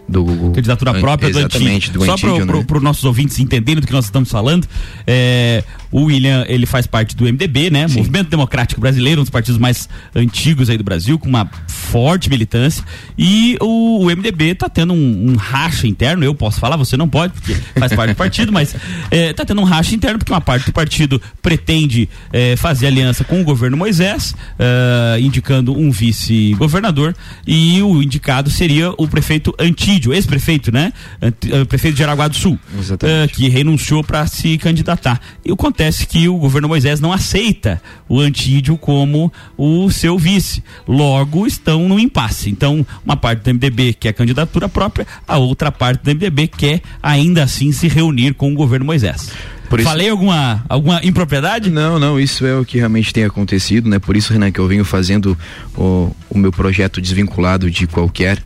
do 0.08 0.52
candidatura 0.54 0.94
própria 0.94 1.30
do 1.30 1.38
Exatamente, 1.38 1.90
do 1.90 2.04
Só 2.04 2.16
para 2.16 2.44
né? 2.44 2.64
os 2.66 2.82
nossos 2.82 3.04
ouvintes 3.04 3.38
entenderem 3.38 3.80
do 3.80 3.86
que 3.86 3.92
nós 3.92 4.06
estamos 4.06 4.30
falando, 4.30 4.66
é, 5.06 5.62
o 5.90 6.04
William 6.04 6.44
ele 6.48 6.64
faz 6.64 6.86
parte 6.86 7.14
do 7.14 7.24
MDB, 7.24 7.70
né? 7.70 7.86
Sim. 7.88 7.98
Movimento 7.98 8.30
Democrático 8.30 8.80
Brasileiro, 8.80 9.20
um 9.20 9.24
dos 9.24 9.30
partidos 9.30 9.58
mais 9.58 9.88
antigos 10.14 10.70
aí 10.70 10.78
do 10.78 10.84
Brasil, 10.84 11.18
com 11.18 11.28
uma 11.28 11.50
forte 11.66 12.30
militância. 12.30 12.82
E 13.16 13.58
o, 13.60 14.04
o 14.04 14.06
MDB 14.06 14.52
está 14.52 14.68
tendo 14.68 14.92
um, 14.92 15.32
um, 15.32 15.36
racha 15.36 15.86
interno. 15.86 16.24
Eu 16.24 16.34
posso 16.34 16.58
falar, 16.58 16.76
você 16.76 16.96
não 16.96 17.08
pode, 17.08 17.34
porque 17.34 17.54
faz 17.78 17.92
parte 17.92 18.10
do 18.14 18.16
partido, 18.16 18.52
mas 18.52 18.74
está 19.10 19.42
é, 19.42 19.46
tendo 19.46 19.60
um 19.60 19.64
racha 19.64 19.94
interno 19.94 20.18
porque 20.18 20.32
uma 20.32 20.40
parte 20.40 20.66
do 20.66 20.72
partido 20.72 21.20
pretende 21.42 22.08
é, 22.32 22.56
fazer 22.56 22.86
aliança 22.86 23.24
com 23.24 23.40
o 23.40 23.44
governo 23.44 23.76
Moisés, 23.76 24.34
é, 24.58 25.20
indicando 25.20 25.76
um 25.76 25.90
vice-governador, 25.90 27.14
e 27.46 27.82
o 27.82 28.02
indicado 28.02 28.50
seria 28.50 28.90
o 28.96 29.06
prefeito 29.06 29.54
antigo 29.58 29.98
Egídio, 29.98 30.12
ex-prefeito, 30.12 30.70
né? 30.70 30.92
Eh, 31.20 31.64
prefeito 31.64 31.96
de 31.96 32.04
Araguá 32.04 32.28
do 32.28 32.36
Sul, 32.36 32.54
uh, 32.54 33.28
que 33.32 33.48
renunciou 33.48 34.04
para 34.04 34.26
se 34.26 34.56
candidatar. 34.58 35.20
E 35.44 35.50
acontece 35.78 36.06
que 36.08 36.28
o 36.28 36.36
governo 36.36 36.66
Moisés 36.66 36.98
não 36.98 37.12
aceita 37.12 37.80
o 38.08 38.18
Antídio 38.18 38.76
como 38.76 39.32
o 39.56 39.88
seu 39.92 40.18
vice. 40.18 40.62
Logo, 40.88 41.46
estão 41.46 41.88
no 41.88 42.00
impasse. 42.00 42.50
Então, 42.50 42.84
uma 43.04 43.16
parte 43.16 43.44
do 43.44 43.54
MDB 43.54 43.92
quer 43.92 44.12
candidatura 44.12 44.68
própria, 44.68 45.06
a 45.26 45.38
outra 45.38 45.70
parte 45.70 46.02
do 46.02 46.10
MDB 46.10 46.48
quer 46.48 46.82
ainda 47.00 47.44
assim 47.44 47.70
se 47.70 47.86
reunir 47.86 48.34
com 48.34 48.52
o 48.52 48.56
governo 48.56 48.84
Moisés. 48.84 49.30
Isso... 49.72 49.82
Falei 49.84 50.08
alguma, 50.08 50.64
alguma 50.68 51.00
impropriedade? 51.04 51.70
Não, 51.70 51.96
não, 51.96 52.18
isso 52.18 52.44
é 52.44 52.58
o 52.58 52.64
que 52.64 52.78
realmente 52.78 53.12
tem 53.12 53.24
acontecido, 53.24 53.88
né? 53.88 54.00
Por 54.00 54.16
isso, 54.16 54.32
Renan, 54.32 54.50
que 54.50 54.58
eu 54.58 54.66
venho 54.66 54.84
fazendo 54.84 55.38
o, 55.76 56.10
o 56.28 56.38
meu 56.38 56.50
projeto 56.50 57.00
desvinculado 57.00 57.70
de 57.70 57.86
qualquer 57.86 58.38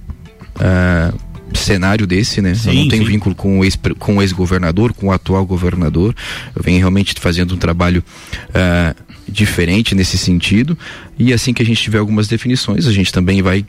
uh, 0.57 1.19
cenário 1.59 2.07
desse, 2.07 2.41
né? 2.41 2.55
Sim, 2.55 2.69
eu 2.69 2.75
não 2.75 2.89
tenho 2.89 3.05
sim. 3.05 3.11
vínculo 3.11 3.35
com 3.35 3.61
o 3.61 3.65
ex, 3.65 3.79
com 3.99 4.17
o 4.17 4.23
ex-governador, 4.23 4.93
com 4.93 5.09
o 5.09 5.13
atual 5.13 5.45
governador. 5.45 6.15
Eu 6.55 6.63
venho 6.63 6.79
realmente 6.79 7.15
fazendo 7.19 7.55
um 7.55 7.59
trabalho 7.59 8.03
uh, 8.51 9.03
diferente 9.29 9.95
nesse 9.95 10.19
sentido. 10.19 10.77
E 11.19 11.33
assim 11.33 11.53
que 11.53 11.63
a 11.63 11.67
gente 11.67 11.83
tiver 11.83 11.99
algumas 11.99 12.29
definições, 12.29 12.87
a 12.87 12.93
gente 12.93 13.13
também 13.13 13.43
vai 13.43 13.65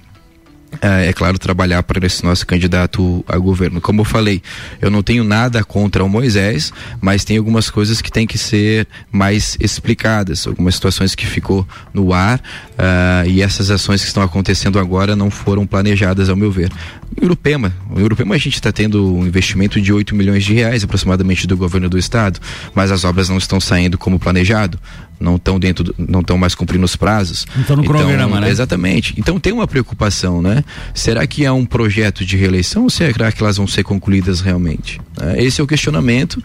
é, 0.84 1.08
é, 1.08 1.14
claro, 1.14 1.40
trabalhar 1.40 1.82
para 1.82 2.06
esse 2.06 2.26
nosso 2.26 2.46
candidato 2.46 3.24
a 3.26 3.38
governo. 3.38 3.80
Como 3.80 4.02
eu 4.02 4.06
falei, 4.06 4.44
eu 4.82 4.92
não 4.92 5.02
tenho 5.02 5.24
nada 5.24 5.64
contra 5.64 6.04
o 6.04 6.10
Moisés, 6.10 6.74
mas 7.00 7.24
tem 7.24 7.38
algumas 7.38 7.70
coisas 7.70 8.02
que 8.02 8.12
têm 8.12 8.28
que 8.28 8.38
ser 8.38 8.86
mais 9.10 9.56
explicadas, 9.62 10.46
algumas 10.46 10.76
situações 10.76 11.16
que 11.16 11.26
ficou 11.26 11.66
no 11.94 12.12
ar 12.12 12.40
uh, 12.40 13.30
e 13.30 13.42
essas 13.42 13.72
ações 13.72 14.02
que 14.02 14.08
estão 14.08 14.22
acontecendo 14.22 14.78
agora 14.78 15.16
não 15.16 15.32
foram 15.32 15.66
planejadas, 15.66 16.28
ao 16.28 16.36
meu 16.36 16.52
ver. 16.52 16.70
O 17.22 17.24
Urupema, 17.24 17.74
o 17.90 18.02
Urupema 18.02 18.36
a 18.36 18.38
gente 18.38 18.56
está 18.56 18.72
tendo 18.72 19.16
um 19.16 19.26
investimento 19.26 19.80
de 19.80 19.94
8 19.94 20.14
milhões 20.14 20.44
de 20.44 20.54
reais 20.54 20.84
aproximadamente 20.84 21.48
do 21.48 21.56
governo 21.56 21.88
do 21.88 21.98
estado, 21.98 22.42
mas 22.76 22.92
as 22.92 23.06
obras 23.06 23.30
não 23.30 23.38
estão 23.38 23.62
saindo 23.62 23.98
como 23.98 24.20
planejado 24.20 24.78
não 25.20 25.36
estão 25.36 25.60
dentro, 25.60 25.84
do, 25.84 25.96
não 25.98 26.20
estão 26.20 26.38
mais 26.38 26.56
cumprindo 26.56 26.84
os 26.84 26.96
prazos. 26.96 27.46
Então 27.58 27.76
no 27.76 27.84
cronograma, 27.84 28.40
né? 28.40 28.50
Exatamente. 28.50 29.14
Então 29.18 29.40
tem 29.40 29.54
uma 29.54 29.68
preocupação, 29.68 30.42
né? 30.42 30.64
Será 30.94 31.26
que 31.26 31.46
é 31.46 31.52
um 31.52 31.66
projeto 31.66 32.26
de 32.26 32.38
reeleição 32.38 32.84
ou 32.84 32.90
será 32.90 33.32
que 33.32 33.42
elas 33.42 33.58
vão 33.58 33.68
ser 33.68 33.84
concluídas 33.84 34.42
realmente? 34.42 35.00
É, 35.20 35.44
esse 35.44 35.62
é 35.62 35.64
o 35.64 35.68
questionamento 35.68 36.42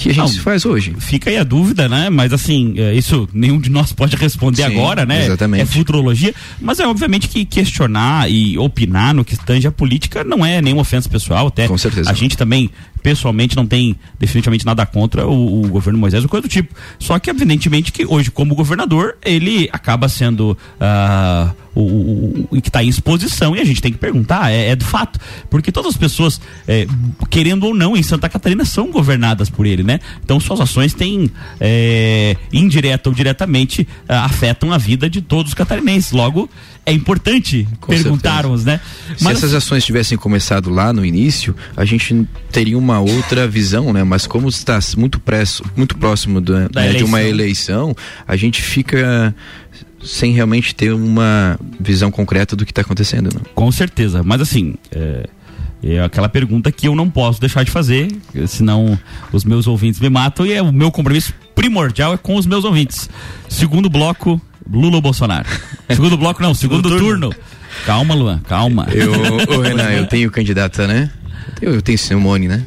que 0.00 0.08
a 0.08 0.14
gente 0.14 0.36
Não, 0.36 0.42
faz 0.42 0.64
hoje. 0.64 0.94
Fica 0.98 1.30
aí 1.30 1.36
a 1.36 1.44
dúvida, 1.44 1.88
né? 1.88 2.08
Mas 2.08 2.32
assim, 2.32 2.74
é, 2.76 2.94
isso 2.94 3.28
nenhum 3.32 3.60
de 3.60 3.70
nós 3.70 3.92
pode 3.92 4.16
responder 4.16 4.64
Sim, 4.64 4.76
agora, 4.78 5.04
né? 5.04 5.26
Exatamente. 5.26 5.62
É 5.62 5.66
futurologia. 5.66 6.34
Mas 6.60 6.80
é 6.80 6.86
obviamente 6.86 7.28
que 7.28 7.44
questionar 7.44 8.30
e 8.30 8.56
opinar 8.58 9.14
no 9.14 9.24
que 9.24 9.36
tange 9.36 9.66
a 9.66 9.72
política 9.72 10.24
não 10.24 10.44
é 10.44 10.62
nenhuma 10.62 10.82
ofensa 10.82 11.08
pessoal, 11.08 11.48
até. 11.48 11.68
Com 11.68 11.76
certeza. 11.76 12.10
A 12.10 12.14
gente 12.14 12.36
também 12.36 12.70
pessoalmente 13.02 13.56
não 13.56 13.66
tem 13.66 13.96
definitivamente 14.18 14.64
nada 14.64 14.84
contra 14.86 15.26
o, 15.26 15.64
o, 15.64 15.68
governo 15.68 15.98
Moisés 15.98 16.22
ou 16.22 16.28
coisa 16.28 16.42
do 16.42 16.48
tipo. 16.48 16.74
Só 16.98 17.18
que 17.18 17.30
evidentemente 17.30 17.92
que 17.92 18.04
hoje 18.06 18.30
como 18.30 18.54
governador 18.54 19.16
ele 19.24 19.68
acaba 19.72 20.08
sendo 20.08 20.56
uh, 20.80 21.54
o, 21.74 21.80
o, 21.80 22.48
o, 22.50 22.62
que 22.62 22.68
está 22.68 22.82
em 22.82 22.88
exposição 22.88 23.54
e 23.54 23.60
a 23.60 23.64
gente 23.64 23.80
tem 23.80 23.92
que 23.92 23.98
perguntar 23.98 24.50
é, 24.50 24.70
é 24.70 24.76
do 24.76 24.84
fato 24.84 25.18
porque 25.48 25.70
todas 25.70 25.92
as 25.92 25.96
pessoas 25.96 26.40
é, 26.66 26.86
querendo 27.28 27.64
ou 27.64 27.74
não 27.74 27.96
em 27.96 28.02
Santa 28.02 28.28
Catarina 28.28 28.64
são 28.64 28.90
governadas 28.90 29.48
por 29.48 29.66
ele, 29.66 29.82
né? 29.82 30.00
Então 30.24 30.40
suas 30.40 30.60
ações 30.60 30.92
têm 30.94 31.30
é, 31.60 32.36
indireta 32.52 33.08
ou 33.08 33.14
diretamente 33.14 33.82
uh, 33.82 34.12
afetam 34.24 34.72
a 34.72 34.78
vida 34.78 35.08
de 35.08 35.20
todos 35.20 35.52
os 35.52 35.54
catarinenses. 35.54 36.12
Logo 36.12 36.48
é 36.84 36.92
importante 36.92 37.68
perguntarmos, 37.86 38.64
né? 38.64 38.80
Se 39.16 39.22
Mas, 39.22 39.38
essas 39.38 39.54
ações 39.54 39.84
tivessem 39.84 40.16
começado 40.18 40.70
lá 40.70 40.92
no 40.92 41.04
início, 41.04 41.54
a 41.76 41.84
gente 41.84 42.26
teria 42.50 42.76
uma 42.76 42.89
outra 42.98 43.46
visão, 43.46 43.92
né? 43.92 44.02
Mas 44.02 44.26
como 44.26 44.48
está 44.48 44.78
muito, 44.96 45.20
presso, 45.20 45.62
muito 45.76 45.96
próximo 45.96 46.40
do, 46.40 46.58
né, 46.58 46.92
de 46.96 47.04
uma 47.04 47.22
eleição, 47.22 47.94
a 48.26 48.34
gente 48.34 48.60
fica 48.60 49.34
sem 50.02 50.32
realmente 50.32 50.74
ter 50.74 50.92
uma 50.92 51.58
visão 51.78 52.10
concreta 52.10 52.56
do 52.56 52.64
que 52.64 52.72
está 52.72 52.80
acontecendo. 52.80 53.30
Né? 53.32 53.40
Com 53.54 53.70
certeza, 53.70 54.22
mas 54.22 54.40
assim. 54.40 54.74
É... 54.90 55.28
É 55.82 55.98
aquela 55.98 56.28
pergunta 56.28 56.70
que 56.70 56.86
eu 56.86 56.94
não 56.94 57.08
posso 57.08 57.40
deixar 57.40 57.64
de 57.64 57.70
fazer, 57.70 58.14
senão 58.46 58.98
os 59.32 59.46
meus 59.46 59.66
ouvintes 59.66 59.98
me 59.98 60.10
matam 60.10 60.44
e 60.44 60.52
é 60.52 60.60
o 60.60 60.70
meu 60.70 60.90
compromisso 60.90 61.32
primordial 61.54 62.12
é 62.12 62.16
com 62.18 62.36
os 62.36 62.44
meus 62.44 62.66
ouvintes. 62.66 63.08
Segundo 63.48 63.88
bloco, 63.88 64.38
Lula 64.70 64.96
ou 64.96 65.00
Bolsonaro? 65.00 65.48
Segundo 65.88 66.18
bloco, 66.18 66.42
não, 66.42 66.52
segundo, 66.52 66.88
turno. 66.88 67.30
turno. 67.30 67.34
Calma, 67.86 68.14
Luan, 68.14 68.38
calma. 68.40 68.86
Eu, 68.92 69.60
Renan, 69.60 69.90
eu 69.96 70.06
tenho 70.06 70.30
candidata, 70.30 70.86
né? 70.86 71.10
Eu, 71.60 71.74
eu 71.74 71.82
tenho 71.82 71.98
Simone, 71.98 72.48
né? 72.48 72.64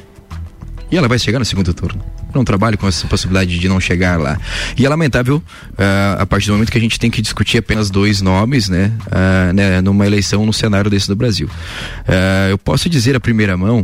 E 0.94 0.96
ela 0.96 1.08
vai 1.08 1.18
chegar 1.18 1.40
no 1.40 1.46
segundo 1.46 1.74
turno. 1.74 2.00
Não 2.36 2.46
trabalho 2.46 2.78
com 2.78 2.88
essa 2.88 3.08
possibilidade 3.08 3.58
de 3.58 3.68
não 3.68 3.80
chegar 3.80 4.20
lá. 4.20 4.40
E 4.78 4.86
é 4.86 4.90
lamentável, 4.90 5.38
uh, 5.38 6.20
a 6.22 6.24
partir 6.24 6.46
do 6.46 6.54
momento 6.54 6.72
que 6.72 6.78
a 6.78 6.82
gente 6.82 7.00
tem 7.00 7.10
que 7.10 7.20
discutir 7.20 7.58
apenas 7.58 7.90
dois 7.90 8.22
nomes, 8.22 8.70
né? 8.70 8.92
Uh, 9.08 9.54
né 9.54 9.82
numa 9.82 10.06
eleição 10.06 10.46
no 10.46 10.54
cenário 10.54 10.92
desse 10.92 11.08
do 11.08 11.16
Brasil. 11.16 11.48
Uh, 11.48 12.52
eu 12.52 12.60
posso 12.60 12.88
dizer 12.88 13.16
a 13.16 13.20
primeira 13.20 13.58
mão 13.58 13.84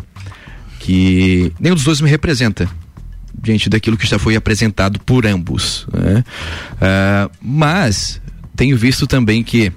que 0.77 1.51
nenhum 1.59 1.73
dos 1.73 1.83
dois 1.83 1.99
me 1.99 2.07
representa 2.07 2.69
diante 3.41 3.71
daquilo 3.71 3.97
que 3.97 4.05
já 4.05 4.19
foi 4.19 4.35
apresentado 4.35 4.99
por 4.99 5.25
ambos. 5.25 5.87
Né? 5.91 6.23
Uh, 6.75 7.31
mas 7.41 8.21
tenho 8.55 8.77
visto 8.77 9.07
também 9.07 9.43
que 9.43 9.73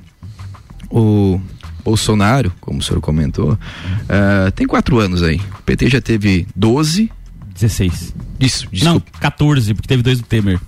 o 0.91 1.41
Bolsonaro, 1.83 2.53
como 2.61 2.81
o 2.81 2.83
senhor 2.83 3.01
comentou, 3.01 3.53
uh, 3.53 4.53
tem 4.55 4.67
quatro 4.67 4.99
anos 4.99 5.23
aí. 5.23 5.41
O 5.59 5.63
PT 5.63 5.89
já 5.89 6.01
teve 6.03 6.47
12. 6.55 7.11
16. 7.55 8.15
Isso, 8.41 8.69
desculpa. 8.71 9.07
Não, 9.13 9.21
14, 9.21 9.75
porque 9.75 9.89
teve 9.89 10.03
dois 10.03 10.19
do 10.19 10.27
Temer. 10.27 10.61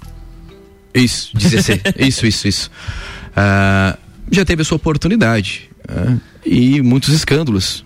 Isso, 0.94 1.37
16. 1.37 1.81
isso, 1.99 2.27
isso, 2.27 2.49
isso. 2.49 2.70
Uh, 3.31 3.99
já 4.31 4.44
teve 4.44 4.62
a 4.62 4.64
sua 4.64 4.77
oportunidade. 4.77 5.70
né? 5.88 6.20
e 6.44 6.83
muitos 6.83 7.11
escândalos. 7.11 7.85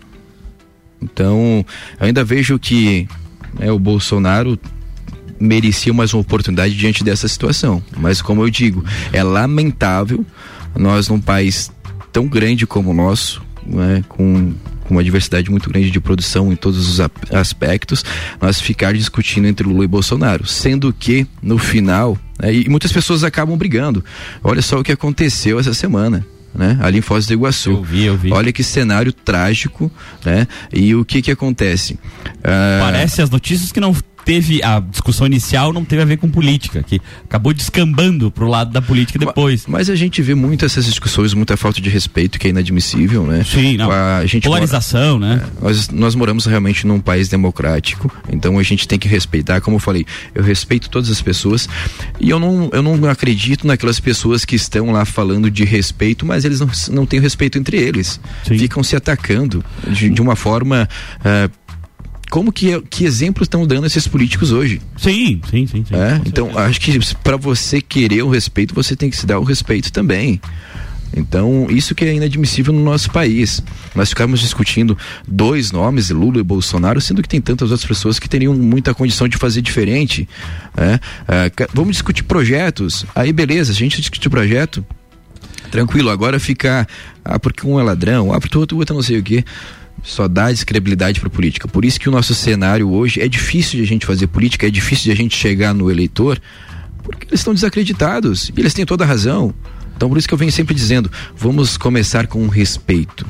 Então, 1.01 1.65
eu 2.01 2.07
ainda 2.07 2.25
vejo 2.25 2.59
que 2.59 3.09
né, 3.59 3.71
o 3.71 3.79
Bolsonaro 3.79 4.59
merecia 5.39 5.93
mais 5.93 6.13
uma 6.13 6.21
oportunidade 6.21 6.77
diante 6.77 7.05
dessa 7.05 7.29
situação. 7.29 7.83
Mas, 7.97 8.21
como 8.21 8.43
eu 8.43 8.51
digo, 8.51 8.85
é 9.13 9.23
lamentável 9.23 10.27
nós, 10.75 11.09
num 11.09 11.21
país 11.21 11.71
tão 12.13 12.27
grande 12.27 12.67
como 12.67 12.91
o 12.91 12.95
nosso, 12.95 13.43
né, 13.65 14.03
com, 14.09 14.53
com 14.89 14.95
uma 14.95 15.05
diversidade 15.05 15.51
muito 15.51 15.69
grande 15.69 15.91
de 15.91 16.01
produção 16.01 16.51
em 16.51 16.57
todos 16.57 16.89
os 16.89 17.09
aspectos, 17.31 18.03
nós 18.41 18.59
ficar 18.59 18.95
discutindo 18.95 19.47
entre 19.47 19.69
Lula 19.69 19.85
e 19.85 19.89
Bolsonaro. 19.89 20.47
Sendo 20.47 20.93
que, 20.93 21.27
no 21.43 21.59
final, 21.59 22.19
né, 22.41 22.55
e 22.55 22.69
muitas 22.69 22.91
pessoas 22.91 23.23
acabam 23.23 23.57
brigando. 23.57 24.03
Olha 24.43 24.63
só 24.63 24.81
o 24.81 24.83
que 24.83 24.93
aconteceu 24.93 25.61
essa 25.61 25.75
semana 25.75 26.27
né? 26.55 26.79
Ali 26.81 26.99
em 26.99 27.03
Foz 27.03 27.27
do 27.27 27.33
Iguaçu. 27.35 27.71
Eu 27.71 27.83
vi, 27.83 28.05
eu 28.05 28.17
vi. 28.17 28.33
Olha 28.33 28.53
que 28.53 28.65
cenário 28.65 29.13
trágico, 29.13 29.91
né? 30.25 30.49
E 30.73 30.95
o 30.95 31.05
que 31.05 31.23
que 31.23 31.31
acontece? 31.31 31.99
Ah, 32.43 32.79
Parece 32.81 33.23
as 33.23 33.31
notícias 33.31 33.71
que 33.71 33.79
não 33.79 33.95
teve 34.29 34.63
a 34.63 34.79
discussão 34.79 35.27
inicial 35.27 35.73
não 35.73 35.87
teve 35.87 36.03
a 36.03 36.05
ver 36.05 36.19
com 36.19 36.29
política, 36.29 36.83
que 36.83 37.01
acabou 37.25 37.55
descambando 37.55 38.31
pro 38.31 38.47
lado 38.47 38.71
da 38.71 38.83
política 38.83 39.19
depois. 39.19 39.65
Mas, 39.67 39.89
mas 39.89 39.91
a 39.91 39.97
gente 39.97 40.21
vê 40.21 40.35
muito 40.35 40.67
essas 40.67 40.85
discussões, 40.85 41.33
muita 41.33 41.57
falta 41.57 41.81
de 41.81 41.89
respeito 41.89 42.39
que 42.39 42.47
é 42.47 42.51
inadmissível, 42.51 43.25
né? 43.25 43.43
Sim, 43.43 43.79
não. 43.79 43.91
A 43.91 44.27
gente 44.27 44.45
Polarização, 44.45 45.19
mora, 45.19 45.37
né? 45.37 45.43
É, 45.43 45.65
nós, 45.65 45.89
nós 45.89 46.15
moramos 46.15 46.45
realmente 46.45 46.87
num 46.87 47.01
país 47.01 47.29
democrático, 47.29 48.15
então 48.31 48.59
a 48.59 48.63
gente 48.63 48.87
tem 48.87 48.99
que 48.99 49.09
respeitar, 49.09 49.63
como 49.63 49.77
eu 49.77 49.81
falei, 49.81 50.05
eu 50.35 50.43
respeito 50.43 50.91
todas 50.91 51.11
as 51.11 51.23
pessoas 51.23 51.67
e 52.21 52.29
eu 52.29 52.39
não, 52.39 52.69
eu 52.71 52.83
não 52.83 53.09
acredito 53.09 53.67
naquelas 53.67 53.99
pessoas 53.99 54.45
que 54.45 54.57
estão 54.57 54.91
lá 54.93 55.07
falando 55.07 55.51
de 55.51 55.65
respeito, 55.65 56.27
mas 56.27 56.45
eles 56.45 56.61
não, 56.61 56.69
não 56.91 57.07
têm 57.07 57.19
respeito 57.19 57.57
entre 57.57 57.79
eles. 57.79 58.21
Sim. 58.47 58.59
Ficam 58.59 58.83
se 58.83 58.95
atacando 58.95 59.65
de, 59.91 60.11
de 60.11 60.21
uma 60.21 60.37
forma. 60.37 60.87
Uh, 61.21 61.51
como 62.31 62.53
que, 62.53 62.81
que 62.83 63.05
exemplos 63.05 63.47
estão 63.47 63.67
dando 63.67 63.87
esses 63.87 64.07
políticos 64.07 64.53
hoje? 64.53 64.81
Sim, 64.97 65.41
sim, 65.51 65.67
sim. 65.67 65.85
sim 65.85 65.95
é? 65.95 66.21
Então, 66.27 66.57
acho 66.59 66.81
que 66.81 66.99
para 67.23 67.37
você 67.37 67.81
querer 67.81 68.23
o 68.23 68.29
respeito, 68.29 68.75
você 68.75 68.95
tem 68.95 69.11
que 69.11 69.17
se 69.17 69.27
dar 69.27 69.39
o 69.39 69.45
respeito 69.45 69.93
também. 69.93 70.41
Então, 71.17 71.67
isso 71.71 71.95
que 71.95 72.05
é 72.05 72.15
inadmissível 72.15 72.73
no 72.73 72.85
nosso 72.85 73.11
país. 73.11 73.63
Nós 73.95 74.11
ficamos 74.11 74.41
discutindo 74.41 74.97
dois 75.27 75.73
nomes, 75.73 76.11
Lula 76.11 76.39
e 76.39 76.43
Bolsonaro, 76.43 77.01
sendo 77.01 77.23
que 77.23 77.29
tem 77.29 77.41
tantas 77.41 77.71
outras 77.71 77.89
pessoas 77.89 78.19
que 78.19 78.29
teriam 78.29 78.55
muita 78.55 78.93
condição 78.93 79.27
de 79.27 79.37
fazer 79.37 79.63
diferente. 79.63 80.29
Né? 80.77 81.01
É, 81.27 81.51
vamos 81.73 81.93
discutir 81.93 82.25
projetos. 82.25 83.07
Aí, 83.15 83.33
beleza, 83.33 83.73
a 83.73 83.75
gente 83.75 84.01
discute 84.01 84.27
o 84.29 84.31
projeto. 84.31 84.85
Tranquilo, 85.71 86.11
agora 86.11 86.39
ficar. 86.39 86.87
Ah, 87.25 87.39
porque 87.39 87.67
um 87.67 87.79
é 87.79 87.83
ladrão, 87.83 88.33
ah, 88.33 88.41
porque 88.41 88.57
o 88.57 88.61
outro, 88.61 88.77
o 88.77 88.81
outro 88.81 88.95
não 88.95 89.03
sei 89.03 89.19
o 89.19 89.23
quê 89.23 89.45
só 90.03 90.29
dá 90.29 90.51
descredibilidade 90.51 91.21
para 91.21 91.31
política. 91.31 91.69
Por 91.69 91.85
isso 91.85 91.99
que 91.99 92.09
o 92.09 92.13
nosso 92.13 92.35
cenário 92.35 92.91
hoje 92.91 93.21
é 93.21 93.29
difícil 93.29 93.79
de 93.79 93.85
a 93.85 93.87
gente 93.87 94.07
fazer 94.07 94.27
política, 94.27 94.67
é 94.67 94.71
difícil 94.71 95.05
de 95.05 95.13
a 95.13 95.17
gente 95.17 95.37
chegar 95.37 95.75
no 95.75 95.91
eleitor, 95.91 96.41
porque 97.03 97.27
eles 97.29 97.41
estão 97.41 97.55
desacreditados 97.55 98.51
e 98.57 98.61
eles 98.61 98.75
têm 98.75 98.87
toda 98.87 99.05
a 99.05 99.07
razão. 99.07 99.55
Então 99.97 100.09
por 100.09 100.17
isso 100.17 100.29
que 100.29 100.35
eu 100.35 100.39
venho 100.39 100.53
sempre 100.53 100.75
dizendo, 100.75 101.11
vamos 101.37 101.77
começar 101.77 102.27
com 102.27 102.47
respeito. 102.49 103.27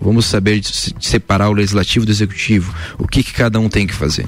Vamos 0.00 0.26
saber 0.26 0.60
separar 1.00 1.50
o 1.50 1.52
legislativo 1.52 2.06
do 2.06 2.12
executivo, 2.12 2.72
o 2.98 3.08
que, 3.08 3.22
que 3.22 3.32
cada 3.32 3.58
um 3.58 3.68
tem 3.68 3.86
que 3.86 3.94
fazer. 3.94 4.26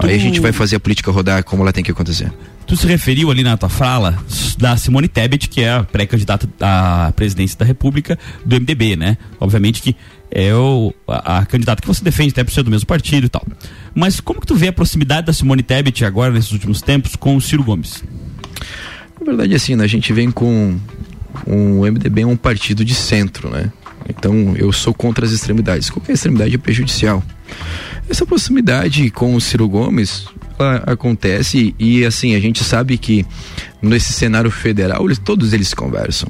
Tu... 0.00 0.06
Aí 0.06 0.14
a 0.14 0.18
gente 0.18 0.40
vai 0.40 0.52
fazer 0.52 0.76
a 0.76 0.80
política 0.80 1.10
rodar 1.10 1.44
como 1.44 1.62
ela 1.62 1.72
tem 1.72 1.84
que 1.84 1.90
acontecer. 1.90 2.32
Tu 2.66 2.76
se 2.76 2.86
referiu 2.86 3.30
ali 3.30 3.44
na 3.44 3.56
tua 3.56 3.68
fala 3.68 4.18
da 4.58 4.76
Simone 4.76 5.06
Tebet, 5.06 5.48
que 5.48 5.60
é 5.60 5.72
a 5.72 5.84
pré-candidata 5.84 6.48
à 6.60 7.12
presidência 7.14 7.56
da 7.58 7.64
República 7.64 8.18
do 8.44 8.56
MDB, 8.56 8.96
né? 8.96 9.16
Obviamente 9.38 9.80
que 9.80 9.94
é 10.30 10.52
o, 10.52 10.92
a, 11.06 11.38
a, 11.38 11.46
candidata 11.46 11.80
que 11.80 11.86
você 11.86 12.02
defende, 12.02 12.30
até 12.30 12.42
por 12.42 12.52
ser 12.52 12.64
do 12.64 12.70
mesmo 12.70 12.86
partido 12.86 13.26
e 13.26 13.28
tal. 13.28 13.46
Mas 13.94 14.20
como 14.20 14.40
que 14.40 14.46
tu 14.46 14.56
vê 14.56 14.68
a 14.68 14.72
proximidade 14.72 15.26
da 15.26 15.32
Simone 15.32 15.62
Tebet 15.62 16.04
agora, 16.04 16.32
nesses 16.32 16.50
últimos 16.50 16.82
tempos, 16.82 17.14
com 17.14 17.36
o 17.36 17.40
Ciro 17.40 17.62
Gomes? 17.62 18.02
Na 19.20 19.26
verdade, 19.26 19.54
assim, 19.54 19.76
né, 19.76 19.84
a 19.84 19.88
gente 19.88 20.12
vem 20.12 20.30
com 20.30 20.76
um, 21.46 21.80
o 21.80 21.82
MDB 21.82 22.22
é 22.22 22.26
um 22.26 22.36
partido 22.36 22.84
de 22.84 22.94
centro, 22.94 23.48
né? 23.48 23.70
Então 24.08 24.54
eu 24.56 24.72
sou 24.72 24.92
contra 24.92 25.24
as 25.24 25.32
extremidades. 25.32 25.90
Qualquer 25.90 26.12
extremidade 26.12 26.54
é 26.54 26.58
prejudicial. 26.58 27.22
Essa 28.08 28.24
proximidade 28.26 29.10
com 29.10 29.34
o 29.34 29.40
Ciro 29.40 29.68
Gomes 29.68 30.26
acontece 30.86 31.74
e 31.78 32.04
assim 32.04 32.34
a 32.34 32.40
gente 32.40 32.62
sabe 32.64 32.98
que 32.98 33.24
nesse 33.80 34.12
cenário 34.12 34.50
federal 34.50 35.04
eles, 35.04 35.18
todos 35.18 35.52
eles 35.52 35.72
conversam. 35.74 36.28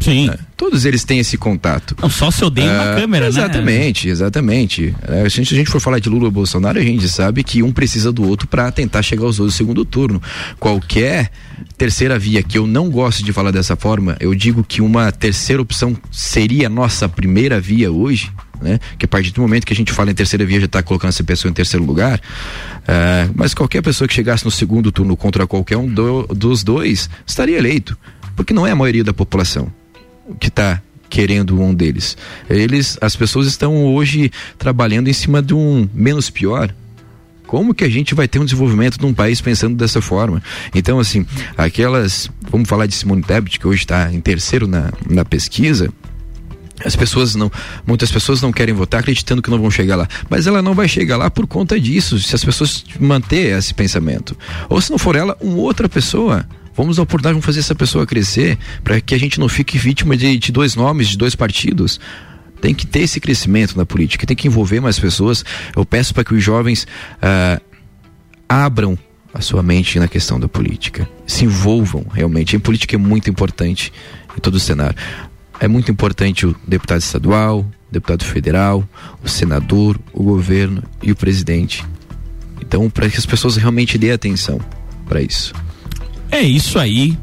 Sim. 0.00 0.30
É, 0.30 0.38
todos 0.56 0.84
eles 0.84 1.04
têm 1.04 1.18
esse 1.18 1.36
contato. 1.36 1.96
Não, 2.00 2.08
só 2.08 2.30
se 2.30 2.44
odeia 2.44 2.70
uma 2.70 2.92
é, 2.92 3.00
câmera, 3.00 3.26
exatamente, 3.26 4.06
né? 4.06 4.12
Exatamente, 4.12 4.88
exatamente. 4.88 4.94
É, 5.26 5.28
se 5.28 5.40
a 5.40 5.44
gente 5.44 5.70
for 5.70 5.80
falar 5.80 5.98
de 5.98 6.08
Lula 6.08 6.28
e 6.28 6.30
Bolsonaro, 6.30 6.78
a 6.78 6.82
gente 6.82 7.08
sabe 7.08 7.42
que 7.42 7.62
um 7.62 7.72
precisa 7.72 8.12
do 8.12 8.26
outro 8.26 8.46
para 8.46 8.70
tentar 8.70 9.02
chegar 9.02 9.24
aos 9.24 9.38
no 9.38 9.50
segundo 9.50 9.84
turno. 9.84 10.22
Qualquer 10.58 11.30
terceira 11.76 12.18
via 12.18 12.42
que 12.42 12.58
eu 12.58 12.66
não 12.66 12.90
gosto 12.90 13.24
de 13.24 13.32
falar 13.32 13.50
dessa 13.50 13.76
forma, 13.76 14.16
eu 14.20 14.34
digo 14.34 14.64
que 14.64 14.80
uma 14.80 15.10
terceira 15.10 15.60
opção 15.60 15.96
seria 16.10 16.66
a 16.66 16.70
nossa 16.70 17.08
primeira 17.08 17.60
via 17.60 17.90
hoje, 17.90 18.30
né? 18.60 18.78
Que 18.98 19.04
a 19.04 19.08
partir 19.08 19.32
do 19.32 19.40
momento 19.40 19.66
que 19.66 19.72
a 19.72 19.76
gente 19.76 19.92
fala 19.92 20.10
em 20.10 20.14
terceira 20.14 20.44
via 20.44 20.60
já 20.60 20.66
está 20.66 20.82
colocando 20.82 21.10
essa 21.10 21.24
pessoa 21.24 21.50
em 21.50 21.54
terceiro 21.54 21.84
lugar. 21.84 22.18
Uh, 22.18 23.32
mas 23.34 23.54
qualquer 23.54 23.82
pessoa 23.82 24.06
que 24.08 24.14
chegasse 24.14 24.44
no 24.44 24.50
segundo 24.50 24.90
turno 24.90 25.16
contra 25.16 25.46
qualquer 25.46 25.76
um 25.76 25.86
do, 25.86 26.26
dos 26.28 26.62
dois 26.62 27.08
estaria 27.26 27.58
eleito, 27.58 27.96
porque 28.36 28.52
não 28.52 28.66
é 28.66 28.70
a 28.70 28.76
maioria 28.76 29.04
da 29.04 29.12
população 29.12 29.72
que 30.38 30.48
está 30.48 30.80
querendo 31.08 31.60
um 31.60 31.74
deles. 31.74 32.16
Eles, 32.48 32.98
as 33.00 33.16
pessoas 33.16 33.46
estão 33.46 33.86
hoje 33.86 34.30
trabalhando 34.58 35.08
em 35.08 35.12
cima 35.12 35.42
de 35.42 35.54
um 35.54 35.88
menos 35.92 36.30
pior. 36.30 36.72
Como 37.46 37.72
que 37.72 37.82
a 37.82 37.88
gente 37.88 38.14
vai 38.14 38.28
ter 38.28 38.38
um 38.38 38.44
desenvolvimento 38.44 39.00
num 39.00 39.14
país 39.14 39.40
pensando 39.40 39.74
dessa 39.74 40.02
forma? 40.02 40.42
Então, 40.74 41.00
assim, 41.00 41.24
aquelas, 41.56 42.30
vamos 42.50 42.68
falar 42.68 42.84
de 42.84 42.94
Simone 42.94 43.22
Tebet, 43.22 43.58
que 43.58 43.66
hoje 43.66 43.80
está 43.80 44.12
em 44.12 44.20
terceiro 44.20 44.66
na, 44.66 44.92
na 45.08 45.24
pesquisa, 45.24 45.90
as 46.84 46.94
pessoas 46.94 47.34
não, 47.34 47.50
muitas 47.86 48.10
pessoas 48.10 48.40
não 48.40 48.52
querem 48.52 48.74
votar 48.74 49.00
acreditando 49.00 49.42
que 49.42 49.50
não 49.50 49.58
vão 49.58 49.70
chegar 49.70 49.96
lá, 49.96 50.08
mas 50.28 50.46
ela 50.46 50.62
não 50.62 50.74
vai 50.74 50.88
chegar 50.88 51.16
lá 51.16 51.30
por 51.30 51.46
conta 51.46 51.78
disso, 51.80 52.18
se 52.18 52.34
as 52.34 52.44
pessoas 52.44 52.84
manter 53.00 53.56
esse 53.56 53.74
pensamento. 53.74 54.36
Ou 54.68 54.80
se 54.80 54.90
não 54.90 54.98
for 54.98 55.16
ela, 55.16 55.36
uma 55.40 55.58
outra 55.58 55.88
pessoa. 55.88 56.46
Vamos 56.76 56.96
dar 56.96 57.02
oportunidade, 57.02 57.34
vamos 57.34 57.46
fazer 57.46 57.58
essa 57.58 57.74
pessoa 57.74 58.06
crescer, 58.06 58.56
para 58.84 59.00
que 59.00 59.14
a 59.14 59.18
gente 59.18 59.40
não 59.40 59.48
fique 59.48 59.76
vítima 59.76 60.16
de, 60.16 60.38
de 60.38 60.52
dois 60.52 60.76
nomes, 60.76 61.08
de 61.08 61.18
dois 61.18 61.34
partidos 61.34 61.98
tem 62.60 62.74
que 62.74 62.86
ter 62.86 63.00
esse 63.00 63.20
crescimento 63.20 63.76
na 63.76 63.86
política, 63.86 64.26
tem 64.26 64.36
que 64.36 64.48
envolver 64.48 64.80
mais 64.80 64.98
pessoas. 64.98 65.44
Eu 65.76 65.84
peço 65.84 66.12
para 66.12 66.24
que 66.24 66.34
os 66.34 66.42
jovens 66.42 66.88
uh, 67.22 67.62
abram 68.48 68.98
a 69.32 69.40
sua 69.40 69.62
mente 69.62 69.98
na 69.98 70.08
questão 70.08 70.40
da 70.40 70.48
política, 70.48 71.08
se 71.26 71.44
envolvam 71.44 72.04
realmente. 72.12 72.56
A 72.56 72.60
política 72.60 72.96
é 72.96 72.98
muito 72.98 73.28
importante 73.28 73.92
em 74.36 74.40
todo 74.40 74.54
o 74.54 74.60
cenário. 74.60 74.96
É 75.60 75.66
muito 75.66 75.90
importante 75.90 76.46
o 76.46 76.54
deputado 76.66 77.00
estadual, 77.00 77.60
o 77.60 77.92
deputado 77.92 78.24
federal, 78.24 78.88
o 79.22 79.28
senador, 79.28 79.98
o 80.12 80.22
governo 80.22 80.82
e 81.02 81.10
o 81.10 81.16
presidente. 81.16 81.84
Então, 82.60 82.88
para 82.88 83.08
que 83.08 83.16
as 83.16 83.26
pessoas 83.26 83.56
realmente 83.56 83.98
dêem 83.98 84.12
atenção 84.12 84.60
para 85.08 85.22
isso. 85.22 85.52
É 86.30 86.40
isso 86.40 86.78
aí. 86.78 87.18